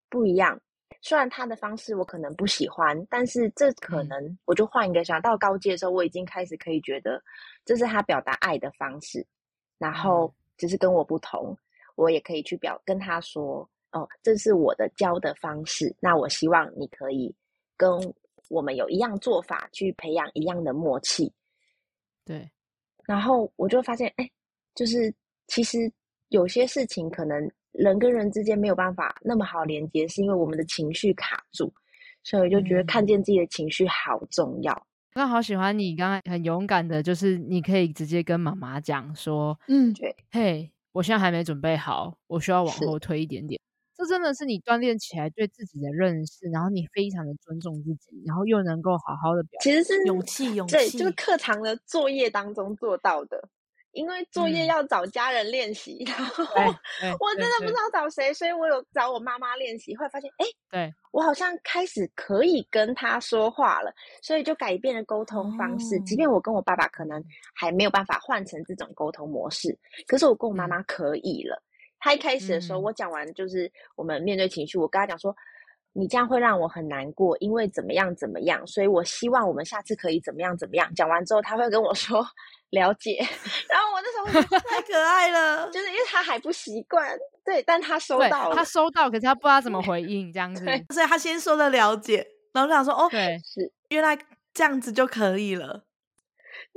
[0.10, 0.60] 不一样。
[1.01, 7.21] 虽然他的方式我可能不喜欢，但是这可能我就换一个想，到高阶的时候，我已经开始可以觉得
[7.65, 9.25] 这是他表达爱的方式，
[9.77, 11.58] 然后只是跟我不同，
[11.95, 17.34] 我也可以去表跟他说，哦，这是我的教的方式，那我希望你可以
[17.77, 17.91] 跟
[18.49, 21.32] 我们有一样做法，去培养一样的默契。
[22.25, 22.49] 对，
[23.06, 24.29] 然后我就发现，哎，
[24.75, 25.13] 就是
[25.47, 25.91] 其实
[26.29, 27.51] 有些事情可能。
[27.73, 31.73] 人跟人之间没有办法那么好连接，是因为我们的情绪卡住，
[32.23, 34.71] 所以我就觉得看见自己的情绪好重要。
[34.71, 43.59] 嗯、我刚好喜欢你刚才很勇敢的，就是你可以直接跟妈妈讲说，嗯，对，嘿，我现在还没准备好，我需要往后推一点点。
[43.95, 53.49] 这真的是你锻炼起来对自己的认识，然后你非常的尊重自己，然后又能够好好的表现，其实是勇气，勇气，对，就是课堂的作业当中做到的。
[53.93, 56.43] 因为作业要找家人练习，嗯、然后
[57.19, 59.95] 我真的不知道找谁，所以我有找我妈妈练习。
[59.95, 65.97] 后来发现，哎，对，我好像开始可以跟她说话了，所以就改变了沟通方式。
[65.97, 69.77] 嗯、即便我跟我爸爸可能还没有办法换成这种沟通模式，
[70.08, 71.62] 可是我跟我妈妈可以了。
[71.99, 75.34] 他一开始的时候，我讲完就是我们面对情绪，我跟他讲说，
[75.93, 80.93] 你这样会让我很难过，因为怎么样怎么样，所以我希望我们下次可以怎么样怎么样。
[80.93, 82.25] 讲完之后，他会跟我说。
[82.73, 83.19] 了解，
[83.69, 87.08] 然后我那时候 太可爱了，就是因为他还不习惯，
[87.45, 94.17] 对，但他收到了，他收到，可是他不知道怎么 回应，这样子，所以他先说了了解，然后就想说，哦，对，是原来
[94.56, 95.84] 这样子就可以了，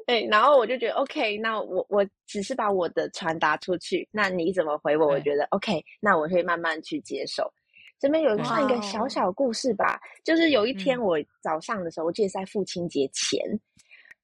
[0.06, 5.06] 对，然后我就觉得，OK，那我我只是把我的传达出去，那你怎么回我？
[5.06, 7.50] 我觉得 OK，那我会慢慢去接受。
[7.98, 13.38] 这边有算一个小小故事吧就是有一天我早上的时候，我记得在父亲节前，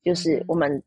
[0.02, 0.72] 就是我们。
[0.72, 0.82] 嗯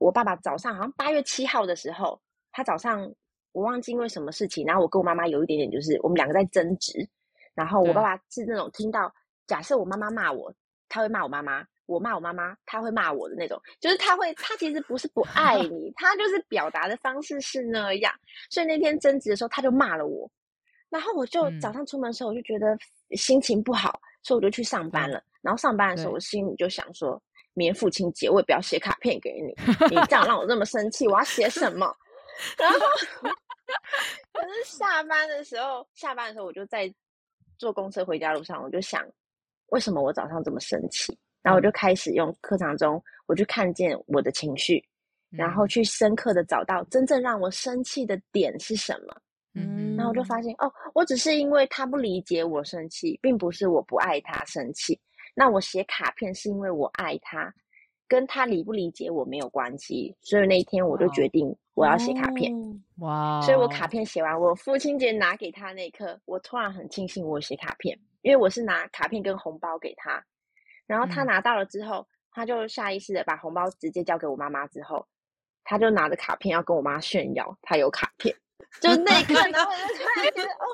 [0.00, 2.20] 我爸爸早上好像八月七号的时候，
[2.52, 3.12] 他早上
[3.50, 7.04] 我忘记因为什么事情，然后我跟我妈妈有一点点就是我们两个在争执，
[7.52, 9.12] 然后我爸爸是那种听到
[9.48, 10.54] 假设我妈妈骂我，
[10.88, 18.14] 他会骂我妈妈，我骂我妈妈，他会骂我的那种，就是他会他其实不是不爱你，他就是表达的方式是那样，
[18.50, 20.30] 所以那天争执的时候他就骂了我，
[20.90, 22.76] 然后我就早上出门的时候我就觉得
[23.16, 27.20] 心情不好，所以我就去上班了，然后上班的时候我心里就想说。
[27.54, 29.52] 明天父亲节，我也不要写卡片给你。
[29.90, 31.92] 你这样让我这么生气，我要写什么？
[32.56, 32.78] 然后，
[34.32, 36.88] 可是下班的时候，下班的时候我就在
[37.56, 39.04] 坐公车回家路上，我就想，
[39.70, 41.18] 为什么我早上这么生气？
[41.42, 44.80] 然后我就开始用课堂中，我就看见我的情绪，
[45.28, 49.20] 然后去深刻的找到真正让我生气的点是什么。
[49.54, 54.98] 嗯，然后我就发现，哦，我只是因为他不理解我生气，并不是我不爱他生气。
[55.34, 57.52] 那我写卡片是因为我爱他，
[58.06, 62.52] 跟他理不理解我没有关系，所以那一天我就决定我要写卡片。
[62.98, 63.40] 哇！
[63.42, 70.24] 所以我卡片写完，我父亲节拿给他那一刻，我突然很庆幸我写卡片，因为我是拿卡片跟红包给他，
[70.86, 75.06] 然后他拿到了之后，他就下意识的把红包直接交给我妈妈，之后
[75.64, 78.34] 他就拿着卡片要跟我妈炫耀他有卡片，
[78.80, 80.66] 就那一刻，然后我就突然觉得哦，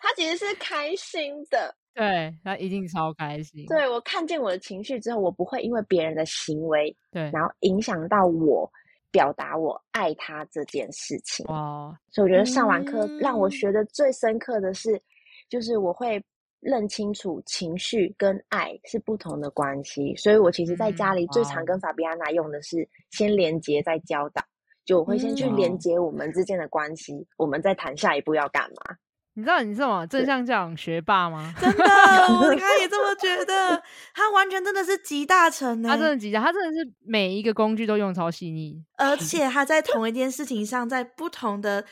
[0.00, 1.74] 他其实是开心的。
[1.94, 3.66] 对，他一定超开心。
[3.66, 8.70] 对，我看见我的情绪之后，我不会因为别人的行为，对，然后影响到我
[9.10, 11.44] 表达我爱他这件事情。
[11.48, 15.02] 哦，所以我觉得上完课让我学的最深刻的是，嗯、
[15.50, 16.22] 就是我会
[16.60, 24.42] 认清楚情绪跟爱是不同的关系，所以我其实在家里最常跟法比安娜用的是先连接再教导，
[24.84, 28.96] 就我会先去连接我们之间的关系，嗯、我们再谈下一步要干嘛。
[29.34, 31.54] 你知道你是什么正向教养学霸吗？
[31.58, 33.82] 真的，我刚刚也这么觉得。
[34.12, 41.82] 他完全真的是集大成呢，他真的集大，他真的是每一个工具都用超细腻，而且他在同一件事情上，在不同的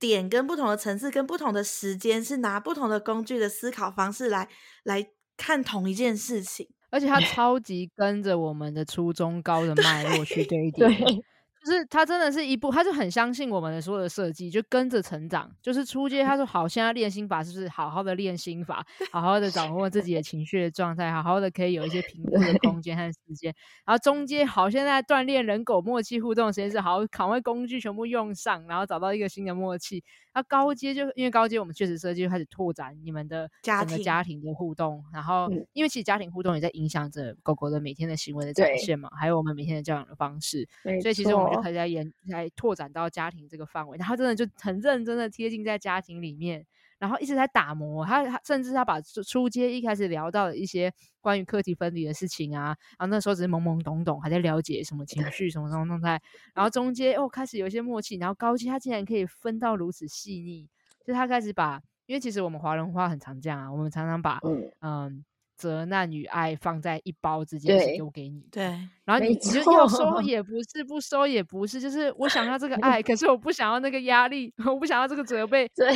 [0.00, 4.48] 点、跟不同的层次、跟不同的时间，是拿不同的工具的思考方式来
[4.82, 6.68] 来看同一件事情。
[6.90, 10.88] 而且他超级跟着我们的初中高的脉络去堆叠。
[10.88, 11.24] 对
[11.64, 15.50] 就是他真的是一步，他就很相信我们的所有的设计，就跟着成长。
[15.60, 23.54] 就是初阶，他说好，现在练心法是不是好好的练心法，好好的掌握自己的情绪的状态，好好的可以有一些平复的空间和时间。
[23.84, 30.04] 然后中间好，现在锻炼人狗默契互动时间是，好，考位工具全部用上，然后找到一个新的默契。
[30.38, 40.64] 那高阶就因为高阶，我们确实设计就开始拓展你们的整个家庭的互动，然后因为其实家庭互动也在影响着狗狗的每天的行为的展现嘛，还有我们每天的教养的方式，
[41.02, 46.64] 所以其实我们就开始在研来拓展到家庭这个范围，然后真的就很认真的贴近在家庭里面。
[46.98, 56.20] 然后一直在打磨他，他甚至他把初阶一开始聊到的一些关于课题分离的事情啊，然后那时候只是懵懵懂懂，还在了解什么情绪什么什么状态。
[56.54, 60.68] 然后中间哦开始有一些默契，然后高阶他竟然可以分到如此细腻，
[61.04, 64.70] 就他开始把，因为其实我们华人话很常这样啊，我们常常把嗯。
[64.80, 65.24] 嗯
[65.58, 68.62] 责难与爱放在一包之间丢给你，对，
[69.04, 75.92] 然后你就要收也不是，不收也不是，就是我想要这个 爱，可是我不想要那个压力，我不想要这个责备，对，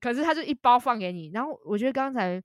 [0.00, 1.30] 可是他就一包放给你。
[1.34, 2.40] 然后我觉得刚才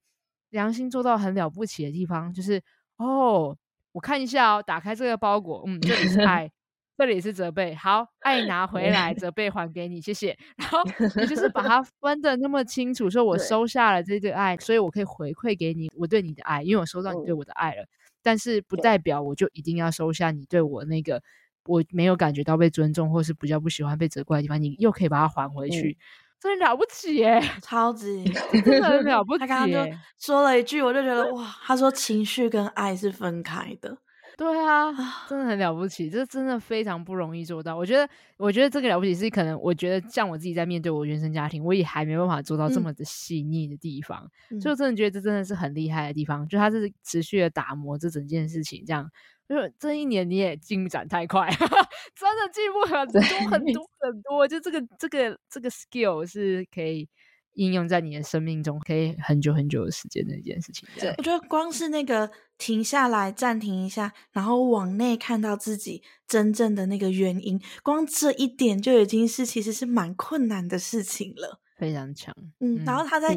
[0.50, 2.60] 良心做到很了不起的地方，就是
[2.96, 3.56] 哦，
[3.92, 6.50] 我看一下哦，打开这个包裹，嗯，这里是爱。
[6.98, 10.36] 这里是责备，好，爱拿回来，责备还给你，谢谢。
[10.58, 10.80] 然后
[11.14, 17.84] 你就是把它 分的那么清楚，说我收下了这个爱，所以我可以回馈给你我对你的爱，因为我收到你对我的爱了。
[18.20, 21.22] 但是不代表我就一定要收下你对我那个
[21.66, 25.96] 我没有感觉到被尊重，或是比较不喜欢被责怪的地方，你又可以把它还回去，
[26.40, 28.24] 真的了不起耶，超级
[28.64, 29.38] 真的很了不起。
[29.38, 33.96] 他刚刚就说了一句，我就觉得哇，他说情绪跟爱是分开的。
[34.38, 34.92] 对啊，
[35.28, 37.76] 真的很了不起，这真的非常不容易做到。
[37.76, 44.30] 我觉得，我觉得这个了不起是可能，我觉得像我自己在面对我原生家庭，我也还没办法做到这么的细腻的地方。
[44.50, 49.10] 嗯、所以我真的觉得这真的是很厉害的地方，就他是持续的打磨这整件事情，这样。
[49.48, 53.20] 就这一年你也进展太快，真的进步很多
[53.50, 54.46] 很多很多。
[54.46, 57.08] 就这个这个这个 skill 是可以。
[57.58, 60.88] 应用在你的生命中，可以很久很久的时间的一件事情。
[60.98, 71.60] 对，我觉得光是那个停下来、暂停一下，然后往内看到自己真正的那个原因，光这一点就已经是其实是蛮困难的事情了。
[71.76, 72.84] 非常强，嗯。
[72.84, 73.36] 然后他在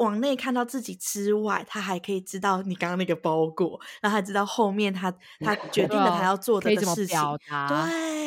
[0.00, 7.18] 往内看到自己之外，嗯、他还可以知道你刚刚那个包裹，然后还知道后面他 他决定了他要做的事情。
[7.68, 8.20] 对。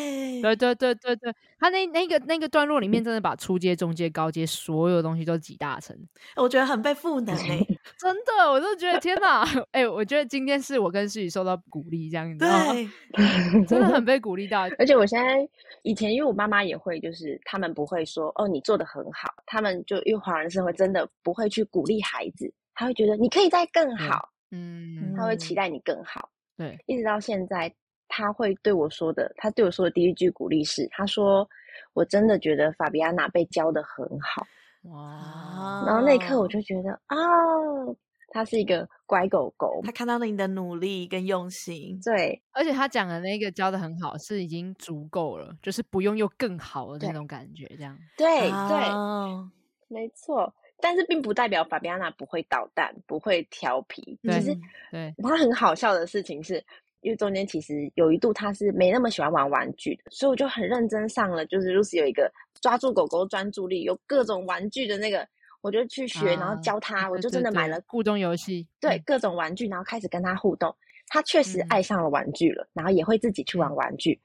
[0.44, 5.98] 对对对对对，他那那个那个段落里面，真的把初阶、中阶、高阶所有东西都集大成，
[6.36, 7.66] 我觉得很被赋能哎，
[7.98, 14.64] 真的，我都觉得天哪， 哎、欸，我觉得今天是我跟诗雨受到鼓励，这样子，对，真的很被鼓励到。
[14.78, 15.48] 而且我现在
[15.84, 27.74] 以前因为我妈妈也会，就是他们不会说哦你做的很好，他们就因为华人社会真的不会去鼓励孩子，他会觉得你可以再更好，嗯，他会期待你更好，对，一直到现在。
[28.16, 31.50] 他会对我说的，他对我说的第一句鼓励是：“他说，
[31.94, 34.46] 我真的觉得法比安娜被教的很好。”
[34.92, 35.84] 哇！
[35.88, 37.18] 然后那一刻我就觉得啊，
[38.30, 42.00] 他是一个乖狗狗，他看到了你的努力跟用心。
[42.06, 47.98] 对，而且他讲的那个教的很好，是已经足够了，就是不用又更好的那种感觉，这样。
[48.16, 48.88] 对对，对，
[49.88, 50.54] 没错。
[50.84, 54.20] 但是并不代表法比安娜不会捣蛋，不会调皮。
[54.22, 54.54] 其实，
[54.92, 56.64] 对，他很好笑的事情是。
[57.06, 62.32] 因为中间其实有一度他是没那么喜欢玩玩具的，所以我就很认真上了，就是 Lucy 有一个
[62.62, 65.28] 抓住狗狗专注力，有各种玩具的那个，
[65.60, 70.74] 我就去学，然后教他，啊、我就真的买了互动游戏，对，各种玩具，然后开始跟他互动，
[71.10, 74.18] 他确实爱上了玩具了，嗯、然后也会自己去玩玩具，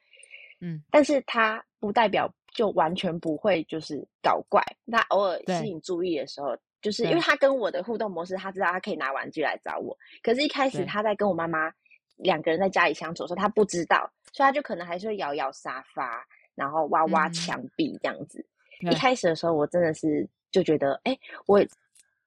[0.60, 11.72] 嗯，但是他不代表就完全不会就是搞怪，他偶尔吸引注意的时候，就是因为他跟我的互动模式，他知道他可以拿玩具来找我，可是一开始他在跟我妈妈。
[12.20, 18.44] 两个人在家里相处的时候，他不知道，所以他就可能还是会摇摇沙发，然后挖挖墙壁这样子。
[18.82, 21.64] 嗯、一开始的时候，我真的是就觉得，哎，我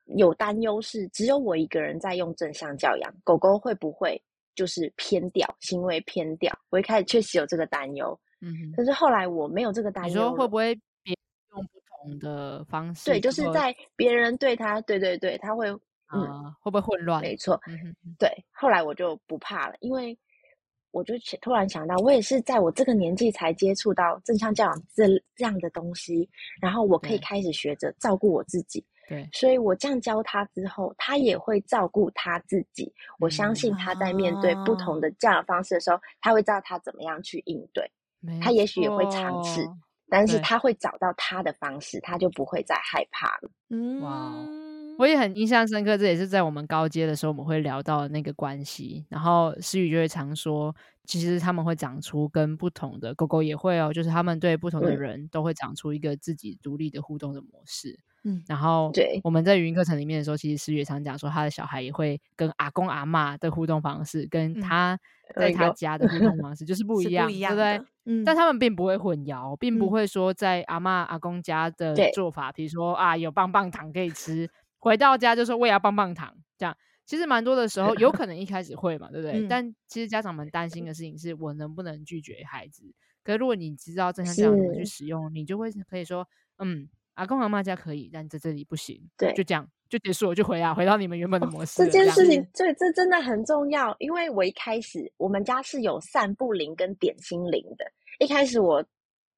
[0.05, 4.17] 有担忧是只有我一个人在用正向教养，狗狗会不会
[4.55, 6.57] 就是偏掉，行为偏掉？
[6.69, 10.09] 我一开始确实有这个担忧，嗯哼，可是后来我没有这个担忧。
[10.09, 11.15] 你说会不会别
[11.53, 13.09] 用不同的方式？
[13.09, 15.69] 对，就是在别人对他，对对对，他会
[16.13, 17.21] 嗯，会不会混乱？
[17.21, 18.29] 没错，嗯、对。
[18.51, 20.17] 后来我就不怕了，因为
[20.91, 26.29] 我就突然想到，我也是在我这个年纪才接触到正向教养这这样的东西，
[26.59, 28.83] 然后我可以开始学着照顾我自己。
[29.07, 32.91] 对，所以我这样教他之后，他也会照顾他自己。
[33.19, 37.89] 我相信他在面对不同的教养方式的时候，他会知道他怎么样去应对。
[38.39, 39.71] 他也许也会尝试，
[40.09, 43.51] 但是他会找到他的方式，他就不会再害怕了。
[43.69, 44.50] 嗯，哇，
[45.01, 49.03] 我也很印象深刻，这也是在我们高阶的时候我们会聊到那个关系。
[49.09, 50.75] 然后思雨就会常说，
[51.05, 57.97] 其实他们会长出跟不同的狗狗也会哦，就是他们对不同的人都会长出一个自己独立的互动的模式。
[58.23, 64.99] 嗯，然后对我们在语音课程里面的时候，其实思雨也常讲说，他的小孩也会跟阿公阿嬷的互动方式，跟他
[65.35, 67.81] 在他家的互动方式就是不一样，对不对？
[68.05, 74.47] 嗯，但他们并不会混淆，并不会说在阿嬷阿公家的做法，比如说啊有棒棒糖可以吃，
[74.81, 76.75] 回到家就说我也要棒棒糖，这样
[77.05, 79.47] 其实蛮多的时候有 可能一开始会嘛，对不对？
[79.47, 82.83] 但其实家长们担心的事情是我能不能拒绝孩子？
[83.23, 86.27] 可是如果你知道正向教养怎么去使用，你就会可以说，
[86.57, 86.89] 嗯。
[87.15, 88.97] 阿公阿妈家可以，但在这里不行。
[89.17, 91.83] 对，就这样就结束了，就回啊，回到你们原本的模式。
[91.83, 91.85] 哦。
[91.85, 97.85] 这件事情，这这真的很重要，因为我一开始我们家是有散步铃跟点心铃的。
[98.19, 98.83] 一开始我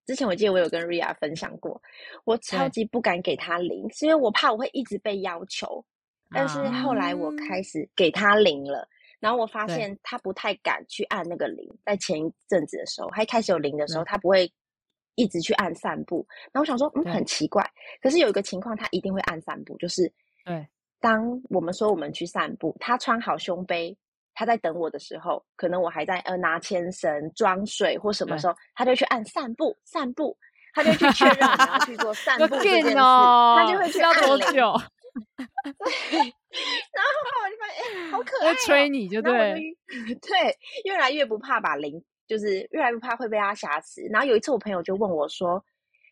[0.06, 1.82] 之前我记得我有跟 Ria 分享过，
[2.26, 5.86] 我超级不敢给他零，是因为我怕我会一直被要求。
[6.32, 8.88] 但是后来我开始给他零了，
[9.20, 11.70] 然后我发现他不太敢去按那个零。
[11.86, 14.52] 在前一阵子的时候，他一开始有零的时候，他不会。
[15.16, 17.64] 一直去按散步，然后我想说，嗯，很奇怪。
[18.02, 20.12] 可是有一个情况，他一定会按散步，就是，
[20.44, 20.68] 对，
[21.00, 23.96] 当我们说我们去散步，他穿好胸背，
[24.34, 30.38] 他在等我的时候，可能我还在呃拿牵绳、装水或什么时候，他就去按散步，散步，
[30.74, 34.52] 他就去确认然后去做 散步这件事，他就会去按多久？
[34.52, 36.18] 对，
[36.92, 37.10] 然后
[37.44, 39.56] 我就发现，哎、欸，好可爱、喔，催你就对，
[40.22, 42.04] 对，越来越不怕把铃。
[42.26, 45.64] 就是越来越怕会被他挟持，然后有一次我朋友就问我说：“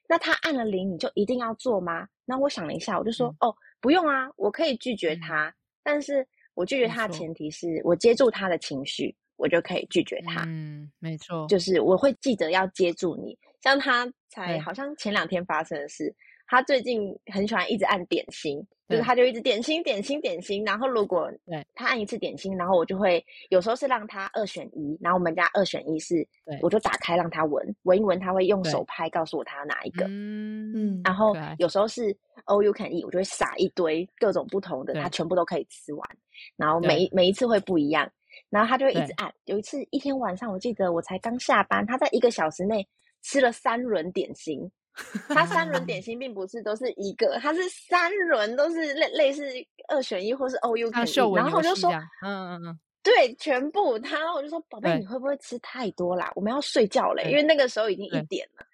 [0.10, 6.28] 那他按了铃，你就一定要做吗？”那我想了一下，我就说：“嗯、哦，不用啊，我可以拒绝他，嗯、但是
[6.62, 13.36] 我拒绝他的前提是我接住他的情绪，我就可以拒绝他。”嗯，没错，就是我会记得要接住你。
[13.64, 16.14] 像他才好像前两天发生的事，
[16.52, 18.68] 他最近很喜欢一直按点心。
[18.90, 21.32] 就是他就一直点心点心点心，然后如果
[21.74, 26.28] 他按一次点心，然后我就会有时候是让他二选一，然后我们家二选一是，
[26.62, 32.14] 我就打开让他闻闻一闻，他会用手拍告诉我他要哪一个，嗯嗯，然后有时候是
[32.48, 36.10] all you can eat，我就会撒一堆各种不同的，他全部都可以吃完，
[36.58, 38.12] 然后每每一次会不一样，
[38.50, 42.86] 然后他就会一直按，有一次一天晚上我记得我才刚下班，他在一个小时内
[43.22, 44.70] 吃了三轮点心。
[45.30, 49.46] 他三轮点心并不是都是一个，他是三轮都是类类似
[49.88, 51.92] 二选一或是 you can eat，然后我就说，
[52.22, 56.32] 嗯嗯嗯，对，全部他，我就说，宝贝，你会不会吃太多啦？
[56.36, 58.66] 我们要睡觉嘞，因为那个时候已经一点了。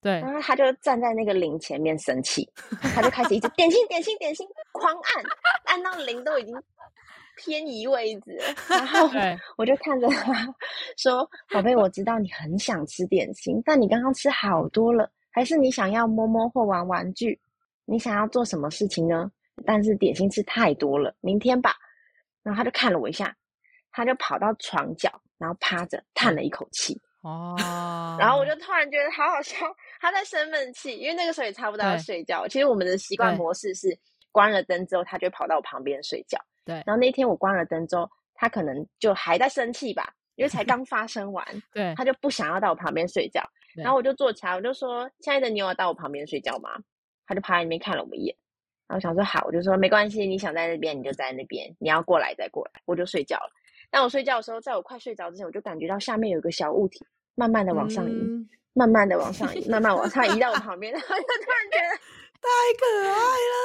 [0.00, 2.46] 对，然后他就站在那个铃前面生气，
[2.94, 5.24] 他就开始一直 点心点心点心狂按，
[5.64, 6.54] 按到铃都已经
[7.36, 8.38] 偏移位置，
[8.68, 9.08] 然后
[9.56, 10.46] 我就看着他
[10.98, 15.10] 说，宝贝，我知道你很想吃点心，但你刚刚吃好多了。
[15.34, 17.38] 还是你想要摸摸或玩玩具？
[17.84, 19.28] 你想要做什么事情呢？
[19.66, 21.74] 但是点心吃太多了，明天吧。
[22.44, 23.36] 然后他就看了我一下，
[23.90, 27.00] 他就跑到床角，然后趴着叹了一口气。
[27.22, 27.56] 哦。
[28.18, 29.66] 然后我就突然觉得好好笑，
[30.00, 32.46] 他在生闷气，因为那个时候也差不多要睡觉。
[32.46, 33.98] 其实我们的习惯模式是
[34.30, 36.38] 关了灯之后，他就跑到我旁边睡觉。
[36.64, 36.76] 对。
[36.86, 41.44] 然后那天我关了灯之后，他可能就还在生气吧，因为才刚发生完。
[41.74, 41.92] 对。
[41.96, 43.42] 他就不想要到我旁边睡觉。
[43.76, 46.70] 然后我就坐起来，我就说：“亲爱的，你有要到我旁边睡觉吗？”
[47.26, 48.36] 他就趴在那边看了我们一眼，
[48.86, 53.50] 然后想说：“好。”我就说：“没关系，你想在那边你就在那边，你要过来再过来。”我就睡觉了。
[53.90, 57.04] 但我睡觉的时候，在我快睡着之前，我就感觉到下面有一个小物体
[57.34, 62.00] 慢慢的往上移，嗯、慢慢的往上移，慢慢往 上移到我旁边，然后就突然觉得太
[62.78, 63.12] 可爱
[63.52, 63.56] 了，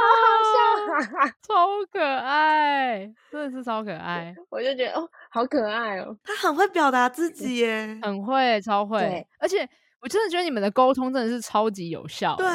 [0.00, 1.50] 好好笑，啊，超
[1.90, 4.34] 可爱，真的是超可爱。
[4.50, 5.08] 我就觉得哦。
[5.34, 6.14] 好可爱哦！
[6.22, 9.26] 他很会表达自己耶，很会，超会。
[9.38, 9.66] 而且
[9.98, 12.36] 我真的觉得你们的沟通真的是超级有效。
[12.36, 12.46] 对，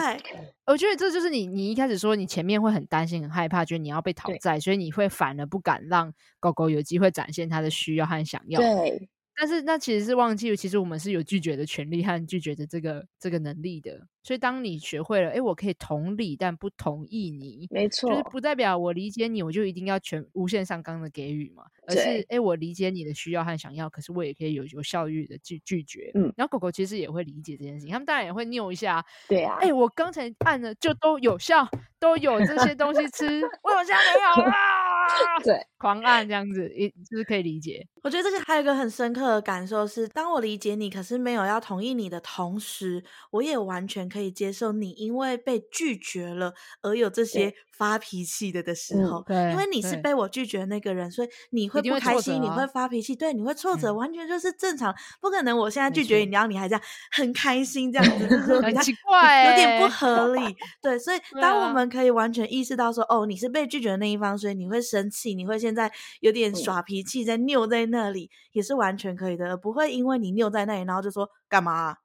[0.68, 8.62] 我觉得这就是你，你一开始说你前面会很担心、很害怕，觉得你要被讨债，所以你会反而不敢让狗狗有机会展现它的需要和想要。
[8.62, 14.06] 对，但是那其实是忘记了，其实我们是有拒绝的权利和拒绝的这个这个能力的。
[14.28, 26.12] 所以当你学会了，哎，我可以同理，但不同意你，没错，就是不代表我理解你，我就一定要全无限上纲的给予嘛，而是哎，我理解你的需要和想要，可是我也可以有有效率的拒拒绝。
[26.14, 29.02] 嗯，然后狗狗其实也会理解这件事情，他们当然也会拗一下。
[29.30, 31.66] 对啊，哎，我刚才按了就都有效，
[31.98, 35.40] 都有这些东西吃，为什么现在没有 啊？
[35.42, 37.88] 对，狂按这样子，一就是可以理解。
[38.04, 43.02] 我觉得这个还有一个很深刻的感受是，当我理解你，可是没有要同意你的同时，
[43.32, 49.24] 我也完全可以接受你因为被拒绝了而有这些发脾气的的时候。
[49.28, 54.94] 对，因为你是被我拒绝的那个人，所以你会不开心，会啊、你会发脾气，对，你会挫折，嗯、完全就是正常。
[55.22, 60.56] 不可能，我现在拒绝你，然后你还这样很开心，这样子就是很奇怪、欸，有点不合理。
[60.82, 65.92] 对，所以当我们可以完全意识到说，哦，你是被拒绝的那一方，所以你会生气，你会现在
[66.22, 71.98] 有点耍脾气，在拗在那里，也是完全可以的，不会因为你拗在那里，然后就说干嘛、啊？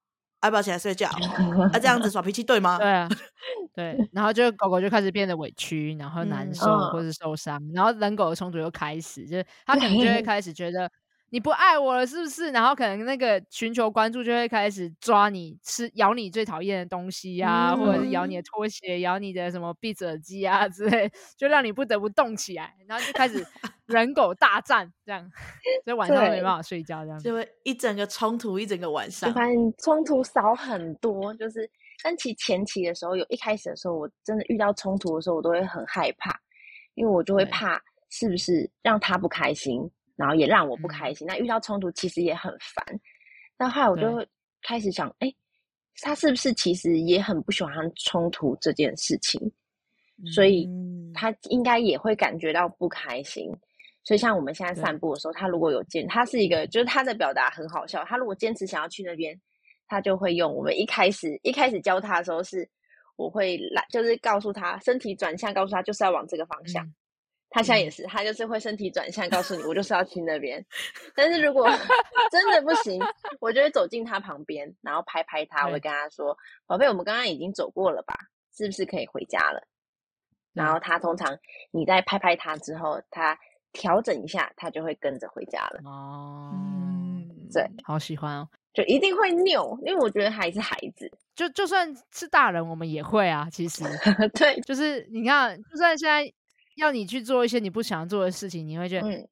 [0.42, 1.08] 要不要起来睡觉？
[1.72, 2.78] 啊，这样子耍脾气对吗？
[2.80, 3.08] 对啊，
[3.74, 10.90] 对，然后就狗狗就开始变得委屈，然后难受或者受伤，嗯、然后人狗的冲突又开始，就是它可能就会开始觉得。
[11.32, 12.50] 你不爱我了是不是？
[12.50, 23.42] 然后可能那个寻求关注就会开始抓你吃，咬你最讨厌的东西呀、啊，嗯、或者是咬你的拖鞋，咬你的什么 Beats 耳机啊之类，就让你不得不动起来，然后就开始
[23.86, 25.26] 人狗大战这样，
[25.84, 29.30] 所以晚上没办法睡觉这样，就会一整个冲突一整个晚上。
[29.30, 31.66] 我发现冲突少很多，就是
[32.04, 36.38] 但其前期的时候，有一开始的时候，我真的遇到冲突的时候，我都会很害怕，
[36.92, 37.80] 因为我就会怕
[38.10, 39.90] 是不是让他不开心。
[40.16, 41.26] 然后也让我不开心。
[41.26, 43.00] 嗯、那遇到冲突其实也很烦。
[43.58, 44.26] 那后来我就
[44.62, 45.36] 开始想，哎对，
[46.00, 49.40] 他是不是其实也很不喜欢冲突这件事情？
[50.22, 50.68] 嗯、所以
[51.14, 53.50] 他应该也会感觉到不开心。
[54.04, 58.04] 所以像我们现在散步的时候，他如果有坚，他是一个，就是他的表达很好笑。
[58.04, 59.40] 他如果坚持想要去那边，
[59.86, 62.68] 他就会用我们一开始一开始教他的时候是，
[63.14, 66.84] 我会来，就是告诉他身体转向，告诉他就是要往这个方向。
[66.84, 66.94] 嗯
[67.52, 70.64] 他现在也是，他就是会身体转向，告诉你我就是要去那边。
[71.14, 71.68] 但是如果
[72.32, 72.98] 真的不行，
[73.40, 76.36] 我就会走进他旁边，然后拍拍他，我会跟他说
[76.66, 78.14] ：“宝贝，我们刚刚已经走过了吧？
[78.56, 79.62] 是不是可以回家了？”
[80.54, 81.38] 然后他通常
[81.70, 83.38] 你在拍拍他之后，他
[83.72, 85.80] 调整一下，他就会跟着回家了。
[85.84, 93.46] 哦，嗯，对，好喜欢哦，就一定会拗，因为我觉得还是孩子，就就算是大人，我们也会啊。
[93.52, 93.84] 其实，
[94.34, 96.32] 对，就是你看，就算现在。
[96.76, 99.28] 要你去做一些你不想做的事情，你会觉得，嗯、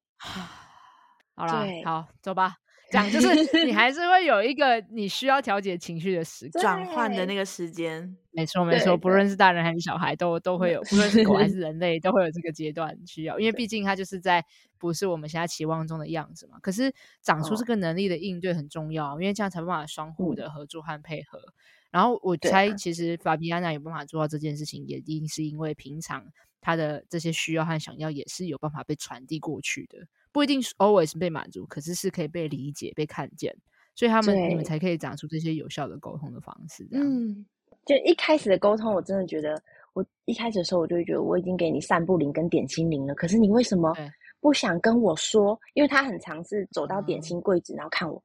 [1.35, 2.55] 好了，好，走吧。
[2.91, 8.17] 这样就是你 还是会有一个你需要调节情绪的时转换的那个时间。
[8.31, 13.39] 没错，没错，不论是大人还是小孩，都都会有，不论是狗还是人类，都会有这个阶段需要。
[13.39, 14.43] 因为毕竟它就是在
[14.77, 16.59] 不是我们现在期望中的样子嘛。
[16.61, 21.39] 可是长出这个能力的应对很重要，因为这样才办法双互的合作和配合。
[21.39, 21.53] 嗯、
[21.91, 26.25] 然后我猜，其实法比安娜有办法做到这件事情，也一定是因为平常。
[26.61, 29.97] 他的这些需要和想要也是有办法被传递过去的，
[30.31, 33.53] 不一定是 always 被满足，可是是可以被理解、被看见，
[33.95, 36.87] 所以他们你们才可以长出这些有效的沟通的方式。
[36.91, 37.45] 嗯，
[37.85, 39.61] 就一开始的沟通，我真的觉得，
[39.93, 43.93] 我一开始的时候我就会觉得我已经给你散步铃跟点心铃了，可是你为什么
[44.39, 45.59] 不想跟我说？
[45.73, 48.21] 因为他很尝试走到点心柜子，然后看我，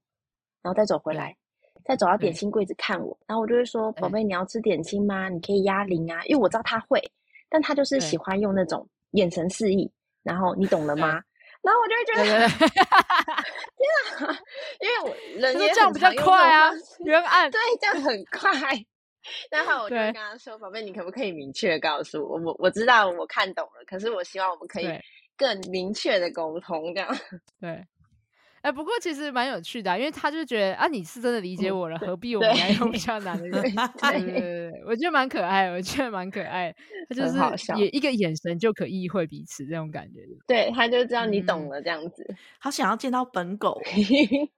[0.63, 1.35] 然后再走回来，
[1.85, 5.29] 再走到点心柜子看我，然后我就会说：“宝贝，你要吃点心吗？
[5.31, 7.01] 你可以压铃啊，因为我知道他会。”
[7.49, 9.91] 但他就是喜欢用那种眼神示意，
[10.23, 11.21] 然后你懂了吗？
[11.63, 12.49] 然后我就会觉得，
[13.77, 14.39] 天啊，
[14.81, 16.71] 因为我 人也这样比较快啊，
[17.05, 18.51] 人按对，这样很快。
[19.51, 22.39] 然后我就跟他说：“宝贝，你可不可以明确告诉我？
[22.41, 24.89] 我我知道我看懂了，可是我希望我们可以
[25.37, 27.17] 更明确的沟通，这样
[27.61, 27.85] 对。”
[28.67, 33.49] 哎，不过其实蛮有趣的，啊，因为他就觉得啊，你是真的理解我了，嗯、何必我们来用比 较难的？
[33.49, 36.75] 对对对，我觉得蛮可爱，我觉得蛮可爱。
[37.09, 37.39] 他就是
[37.79, 40.19] 也一个眼神就可意会彼此这种感觉。
[40.49, 42.27] 对，他就知道你懂了这样子。
[42.29, 43.81] 嗯、好想要见到本狗，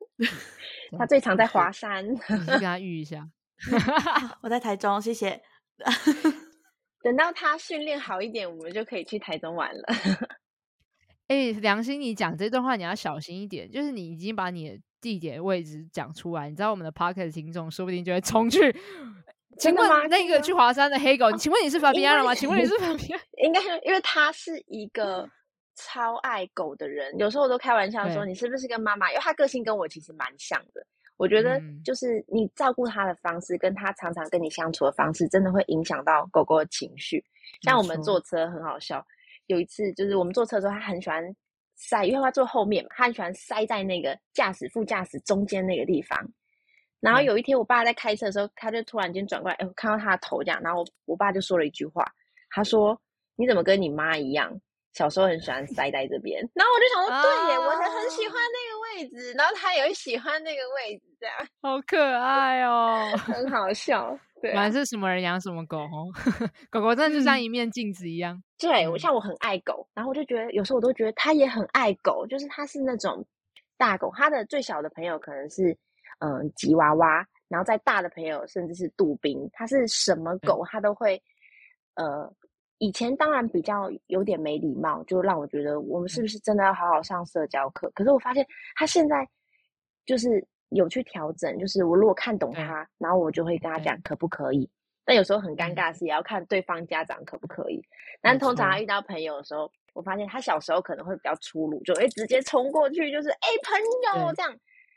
[0.98, 3.28] 他最常在华山，你去跟他遇一下。
[4.40, 5.38] 我在台中，谢谢。
[7.02, 9.82] 等到他训练好一点，我们就可以去台中玩了。
[11.29, 13.70] 哎，良心，你讲这段话你要小心一点。
[13.70, 18.74] 就是你已经把你的地点位置讲出来，你知道我们的 Podcast 听众说不定就会冲去。
[19.59, 22.35] 请问那个去华山的黑狗，请问你是法比安了吗？
[22.35, 23.20] 请问你是法比安？
[23.45, 25.29] 应该是因为他是一个
[25.74, 29.11] 超爱狗的人，有时候我都开玩笑说，你是不是跟妈妈？
[29.11, 30.87] 因为他个性跟我其实蛮像的。
[31.16, 37.22] 我觉得就是你照顾他的方式，跟他常常跟你相处的方式，真的会影响到狗狗的情绪。
[37.62, 39.05] 像我们坐车很好笑。
[39.49, 41.22] 有一次，就是我们坐车的时候，他很喜欢
[41.74, 46.18] 塞，因为他坐后面嘛，他很喜欢塞在那个驾驶副驾驶中间那个地方。
[47.01, 52.05] 然后有一天，我爸在开车的时候，他就突然间转过来，哎，我看到他的头这样，然后我我爸就说了一句话，
[52.51, 53.01] 他说
[53.36, 54.53] ：“你怎么跟你妈一样，
[54.94, 56.40] 小时候很喜欢塞在这边？
[56.55, 64.18] ”然后我就想说，对耶，我很很喜欢那个位置，然后他也会喜欢那个位置，这样好可爱哦， 很好笑。
[64.42, 66.11] 对、啊，反正是什么人养什么狗哦，
[66.70, 68.42] 狗狗真的就像一面镜子一样。
[68.59, 73.24] 嗯、对，我像我很爱狗，然后我就觉得有时候我都觉得他也很爱狗，就是他是那种
[73.76, 75.76] 大狗，他的最小的朋友可能是。
[76.20, 81.22] 嗯，吉娃娃，然后再大的朋友甚至是杜宾，它是什么狗，他都会。
[81.94, 82.28] 呃，
[82.78, 87.88] 以前当然比较有点没礼貌，就让我觉得我们是不是真的要好好上社交课？
[87.94, 88.44] 可是我发现
[88.74, 89.24] 他现在
[90.04, 94.68] 就是有去调整，就是我如果看懂他，然后我就会跟他讲可不可以。
[95.09, 97.80] 但有时候很尴尬是也要看对方家长可不可以。
[98.20, 104.54] 但通常他遇到朋友的时候，我发现他小时候可能会比较粗鲁，就会直接冲过去，就是哎、欸、朋友这样。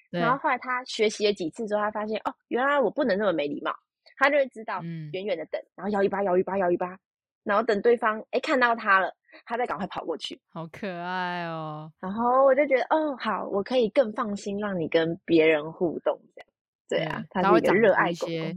[0.09, 3.74] 然后后来他学习了几次之后，他发现哦，原来我不能那么没礼貌。
[4.18, 4.82] 他就会知道，
[5.14, 6.97] 远远的等，嗯、然后摇一巴，摇一巴，摇一巴，
[7.45, 10.38] 然后等对方哎看到他了，他再赶快跑过去。
[10.53, 11.89] 好可爱哦！
[12.01, 16.51] 然后我就觉得，哦，好，我可以更放心让你跟别人互动这样。
[16.92, 18.56] 对啊，他是一个热爱一些，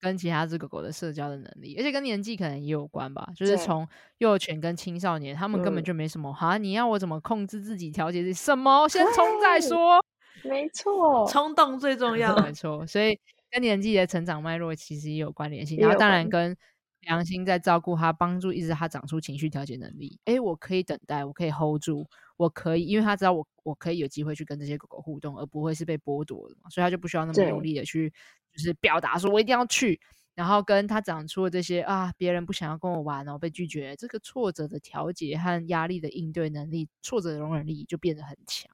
[0.00, 3.28] 跟其他只狗狗的社交的能力，而且跟年纪可能也有关吧。
[3.36, 3.86] 就是从
[4.18, 8.32] 幼犬跟青少年，他们根本就没什么哈，你要我怎么控制自己、调节自己？
[8.32, 8.88] 什么？
[8.88, 10.04] 先冲再说。
[10.42, 12.34] 没错，冲动最重 要。
[12.38, 13.18] 没错，所以
[13.50, 15.78] 跟年纪的成长脉络其实也有关联性。
[15.78, 16.56] 然后当然跟
[17.00, 20.18] 良心在照顾他，帮助一直他长出情绪调节能力。
[20.24, 26.68] 哎，我可以等待，我可以 hold 住，我可以，因为他知道我我可以有机会去跟这些狗狗互动，而不会是被剥夺的嘛。
[26.70, 28.12] 所以他就不需要那么用力的去，
[28.52, 30.00] 就是表达说我一定要去。
[30.34, 38.70] 然后跟他长出了这些啊，别人不想要跟我玩，然后被拒绝，这个挫折的调节和压力的应对能力，挫折的容忍力就变得很强。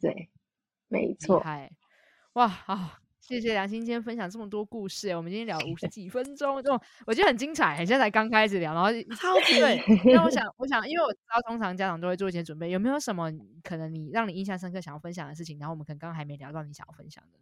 [0.00, 0.28] 对。
[0.88, 1.42] 没错，
[2.34, 7.76] 哇，好，谢谢梁心今天分享这么多故事，我们今天聊五十 几分钟，这种我觉得很精彩。
[7.76, 9.80] 现在才刚开始聊，然后超级对。
[10.12, 13.30] 那我想， 我想，因为我知道通常家长都会做一些准备，有没有什么
[13.62, 15.56] 可能你让你印象深刻想要分享的事情？
[15.60, 17.38] 然后我们可能刚刚还没聊到你想要分享的。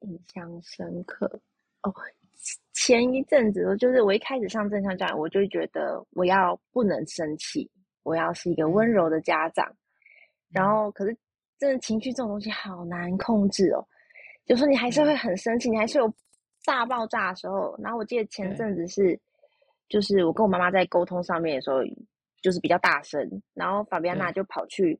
[0.00, 1.26] 印象深刻
[1.82, 1.94] 哦，
[2.72, 7.70] 前一阵子就是我一开始上正向教育，我就觉得我要不能生气，
[8.02, 9.78] 我要是一个温柔的家长，嗯、
[10.50, 11.16] 然后可是。
[11.58, 13.82] 真的情绪这种东西好难控制哦，
[14.46, 16.12] 有时候你还是会很生气，你还是有
[16.64, 17.76] 大爆炸的时候。
[17.82, 19.18] 然后我记得前阵子是，
[19.88, 21.78] 就是我跟我妈妈在沟通上面的时候，
[22.42, 23.20] 就是比较大声，
[23.54, 24.98] 然后法比安娜就跑去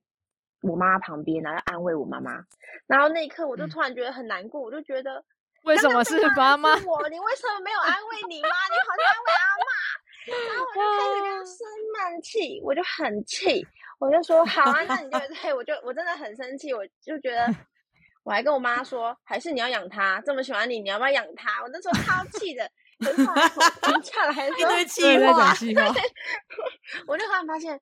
[0.63, 2.45] 我妈妈旁边，然后安慰我妈妈。
[2.87, 5.25] 然后那一刻我就突然觉得很难过，我就觉得
[5.65, 6.71] 为什么是妈妈？
[6.71, 8.49] 我你为什么没有安慰你妈？
[8.49, 9.67] 你好像安慰阿嬷。
[10.27, 11.59] 然后我就开始跟她生
[11.95, 13.65] 闷气，我就很气。
[13.99, 17.47] 我就说好啊，那你就 对我就我真的很生气，我就觉得
[18.27, 21.63] 我还跟我妈说，还是你要养它，这么喜欢你，你要不要养它？
[21.63, 22.69] 我那时候超气的，
[22.99, 23.33] 很吵，
[23.83, 26.03] 停下来还说一堆气话，对，
[27.07, 27.81] 我就突然发现，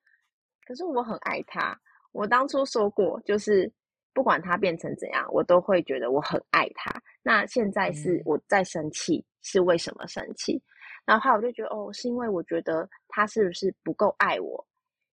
[0.67, 1.75] 可是我很爱它。
[2.13, 3.73] 我当初说过，就是
[4.13, 6.93] 不管它变成怎样，我都会觉得我很爱它。
[7.23, 10.63] 那现在是我在生气，嗯、是为什么生气？
[11.07, 14.63] 然后我就觉得，哦，是因为我觉得他是不是不够爱我？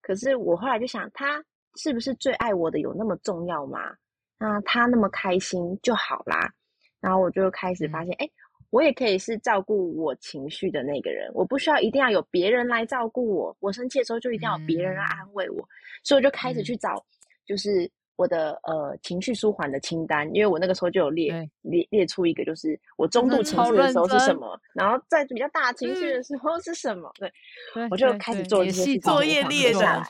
[0.02, 1.42] 可是我后来就想，他
[1.78, 3.96] 是不是最爱我的有那么重要吗？
[4.42, 6.52] 那他那么开心就好啦。
[7.00, 8.30] 然后我就开始发现，哎、嗯，
[8.72, 13.56] 我也可以是照顾我情绪的那个人，我不需要一定要有别人来照顾我。
[13.60, 15.70] 我生气的时候就一定要有别人来安慰我，嗯、
[16.04, 17.04] 所以我就开始去找，
[17.46, 20.28] 就是我的呃情绪舒缓的清单。
[20.34, 27.12] 因为我那个时候就有列列列出一个，就是我中度情绪的时候是什么，然后在比较大情绪的时候是什么。
[27.20, 27.32] 对，
[27.74, 30.04] 对我就开始做一些作业列下来。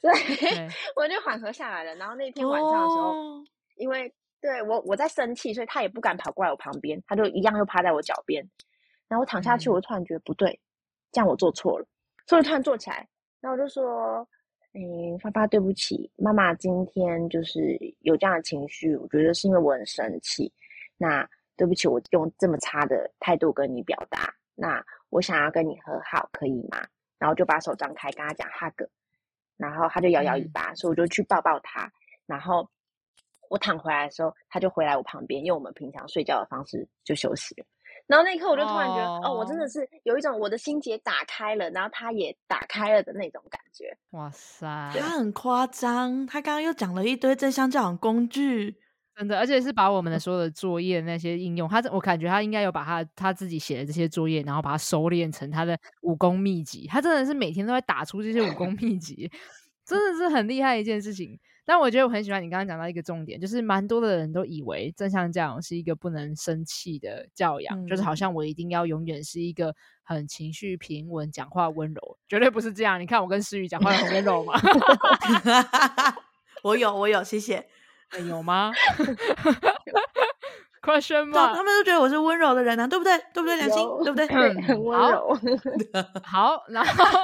[0.00, 0.10] 对，
[0.96, 1.94] 我就缓和下来了。
[1.96, 3.44] 然后那天晚上的时候，哦、
[3.80, 8.46] 因为对我我在生气，所以他也不敢跑过来我旁边，他就一样又趴在我脚边。
[9.08, 10.60] 然后我躺下去，我突然觉得不对，嗯、
[11.12, 11.86] 这样我做错了，
[12.26, 13.08] 所以突然坐起来。
[13.40, 14.24] 然后我就说
[14.74, 20.52] ：“嗯，发发，对不起，妈妈今天就是有这样的情绪，我觉得是因为我很生气。
[20.96, 24.32] 那对不起，我用这么差的态度跟你表达。
[24.54, 26.86] 那我想要跟你和好，可以吗？”
[27.18, 28.86] 然后就把手张开，跟他讲 hug。
[29.56, 31.90] 然后他就摇摇尾巴，嗯、所以我就去抱抱他。
[32.26, 32.68] 然后
[33.50, 37.66] 我躺回来的时候，他就回来我旁边，用我们平常睡觉的方式就休息了。
[38.06, 43.96] 然后那一刻，我就突然觉得，哦，哦，我真的是有一种我的心结打开了，然后他也打开了的那种感觉。
[44.12, 44.66] 哇塞，
[44.98, 48.76] 他很夸张，他刚刚又讲了一堆正向教养工具。
[49.16, 56.86] 真的，而且是把我们的所有的作业那些应用，他我感觉他应该有把他他自己写的这些作业，然后把它收敛成他的武功秘籍。
[56.88, 59.30] 他真的是每天都在打出这些武功秘籍，
[59.84, 61.38] 真的是很厉害一件事情。
[61.64, 73.00] 但我觉得我很喜欢你刚刚讲到一个重点，就是蛮多的人都以为正向教养是一个不能生气的教养，嗯、就是好像我一定要永远是一个很情绪平稳、讲话温柔，绝对不是这样。
[73.00, 74.54] 你看我跟诗雨讲话很温柔吗？
[76.62, 77.66] 我有，我有，谢谢。
[78.28, 78.72] 有吗
[80.82, 81.48] ？Question 吗？
[81.54, 83.16] 他们都觉得我是温柔的人啊，对不对？
[83.32, 83.56] 对不对？
[83.56, 84.26] 良心，对不对？
[84.26, 85.38] 很 温柔。
[86.24, 87.20] 好，然后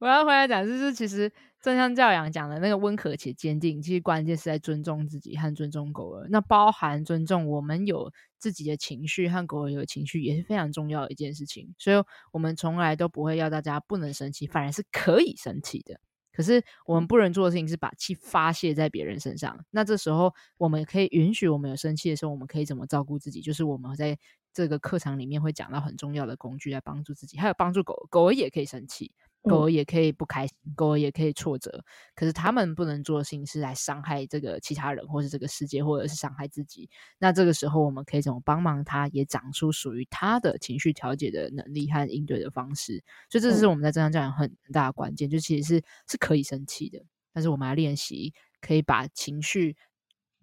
[0.00, 1.32] 我要回来讲，就是其实。
[1.62, 6.28] 正向教养讲的那个温和且坚定，其实关键是在尊重自己和尊重狗儿。
[6.28, 11.74] 那包含尊重我们有自己的情绪和狗儿有情绪，也是非常重要的一件事情。
[11.78, 15.98] 所以，我们从来都不会要大家不能生气，反而是可以生气的。
[16.34, 19.64] 可是，我们不能做的事情是把气发泄在别人身上。
[19.70, 23.40] 那这时候，我们可以允许我们有生气的时候，我们可以怎么照顾自己？
[23.40, 24.18] 就是我们在
[24.52, 28.06] 这个课堂里面会讲到很重要的工具来帮助自己，还有帮助狗。
[28.10, 29.12] 狗儿也可以生气。
[29.46, 31.84] 狗也可以不开心，狗也可以挫折，
[32.14, 36.88] 可是他们不能做的事情是来伤害这个其他人，或是这个世界，或者是伤害自己。
[37.18, 43.02] 那这个时候，我们可以怎么帮忙他，也长出属于他的情绪调节的能力和应对的方式？
[43.30, 49.76] 所以，这是我们在正向教养很很大的关键，就其实是是可以生气的，但是我们要练习可以把情绪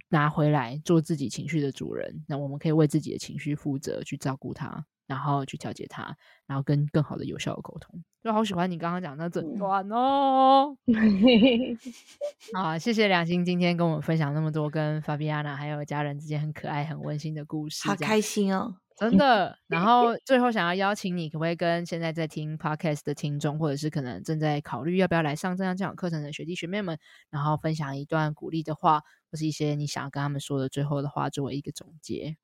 [0.10, 2.24] 拿回来，做自己情绪的主人。
[2.28, 4.86] 那我们可以为自己的情绪负责，去照顾他。
[5.12, 6.16] 然后去调节它，
[6.48, 8.02] 然后跟更好的、有效的沟通。
[8.24, 10.78] 就好喜欢你刚刚讲的整段哦。
[12.56, 19.58] 啊，谢谢良心今天跟我们分享那么多跟 Fabiana 还有家人之间很可爱、很温馨的故事，好开心哦，真的。
[19.68, 26.98] 然后 最后想要邀请你，可不可以跟现在在听 Podcast 的听众，或者是可能正在考虑要不要来上正向教养课程的学弟学妹们，
[27.30, 32.38] 然后分享一段鼓励的话，或是一些你想要跟他们说的最后的话，作为一个总结。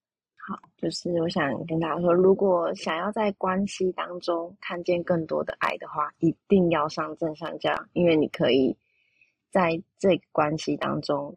[0.48, 8.78] 好，就是我想跟大家说，如果想要在关系当中看见更多的爱的话，一定要上正向教，因为你可以
[9.52, 11.36] 在这个关系当中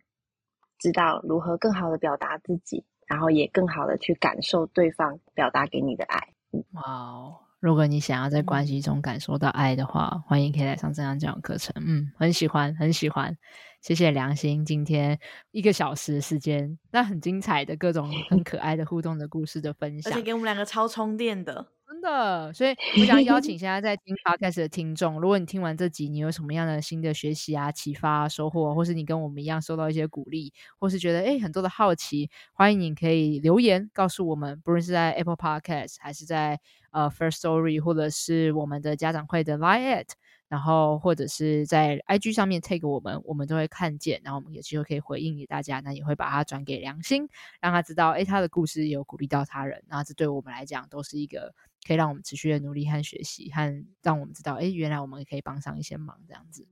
[0.78, 6.28] 知道如何更好的表达自己，然后也更好的去感受对方表达给你的爱。
[6.74, 7.36] 哇哦！
[7.60, 11.74] 如果你想要在关系中感受到爱的话，欢迎可以来上这样这样课程。
[11.86, 13.36] 嗯，很喜欢，很喜欢。
[13.82, 15.18] 谢谢良心，今天
[15.50, 22.52] 一个小时时间，那很精彩的各种 很可爱的互动的故事的分享，而且给我们两个超充电的，真的。
[22.52, 22.70] 所以
[23.00, 36.60] 我想邀请 现在在听 Podcast 的听众，如果你听完这集，你有什么样的新的学习啊、启发、啊、收获，或是你跟我们一样受到一些鼓励，或是觉得诶很多的好奇，欢迎你可以留言告诉我们，不论是在 Apple Podcast 还是在
[36.92, 40.06] 呃 First Story，或者是我们的家长会的 Line@
[40.50, 47.28] 然后或者是在 IG 上面 take 我们，我们都会看见，然后我们有机会可以回应给大家，那也会把它转给良心，
[47.60, 51.54] 让他知道，诶，他的故事有鼓励到他人，那这对我们来讲都是一个
[51.86, 56.66] 可以让我们持续的努力和学习，和让我们知道，诶，原来我们也可以帮上一些忙，这样子。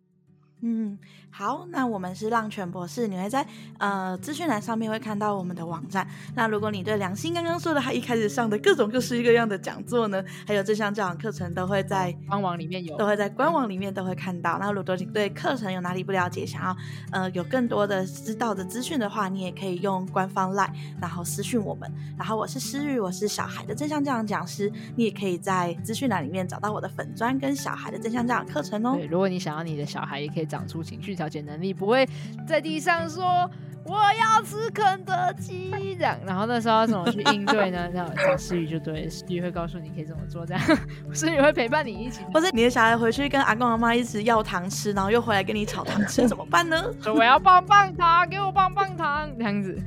[0.60, 0.98] 嗯，
[1.30, 3.46] 好，那我们是浪犬博士，你会在
[3.78, 6.04] 呃资讯栏上面会看到我们的网站。
[6.34, 14.58] 那如果你对良心刚刚说的，他一开始上的各种各式各样的讲座呢，还有正向教养课程，都会在官网里面有，都会在官网里面都会看到。
[14.58, 16.76] 那如果你对课程有哪里不了解，想要
[17.12, 21.88] 呃有更多的知道的资讯的话，你也可以用官方 LINE，然后私讯我们。
[22.18, 28.96] 然后我是诗雨，我是小孩的正向教养讲师，你也可以在资讯栏里面找到我的粉砖跟小孩的正向教养课程哦。
[28.96, 30.47] 对，如果你想要你的小孩也可以。
[30.48, 32.08] 长出情绪调节能力，不会
[32.46, 33.48] 在地上说
[33.84, 37.88] 我要吃肯德基这样，然后那时候要怎么去应对呢？
[37.94, 40.62] 那找思雨就对，思雨会告诉你可以怎么做，这样
[41.14, 42.22] 思雨会陪伴你一起。
[42.34, 46.84] 或者你的小孩回去跟阿公阿妈一直要糖吃，然后又回来跟你吵糖吃， 怎么办呢？
[47.02, 49.78] 说我要棒棒糖，给我棒棒糖这样子，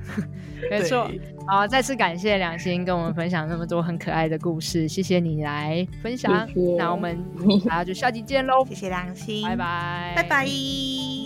[0.70, 1.09] 没错。
[1.47, 6.47] 好，再次感谢良心跟我们分享那么多很可爱的故事，谢谢你来分享。
[6.47, 6.75] 谢谢。
[6.77, 7.17] 那我们
[7.67, 11.20] 大家就下集见喽，谢谢良心，拜拜，拜拜。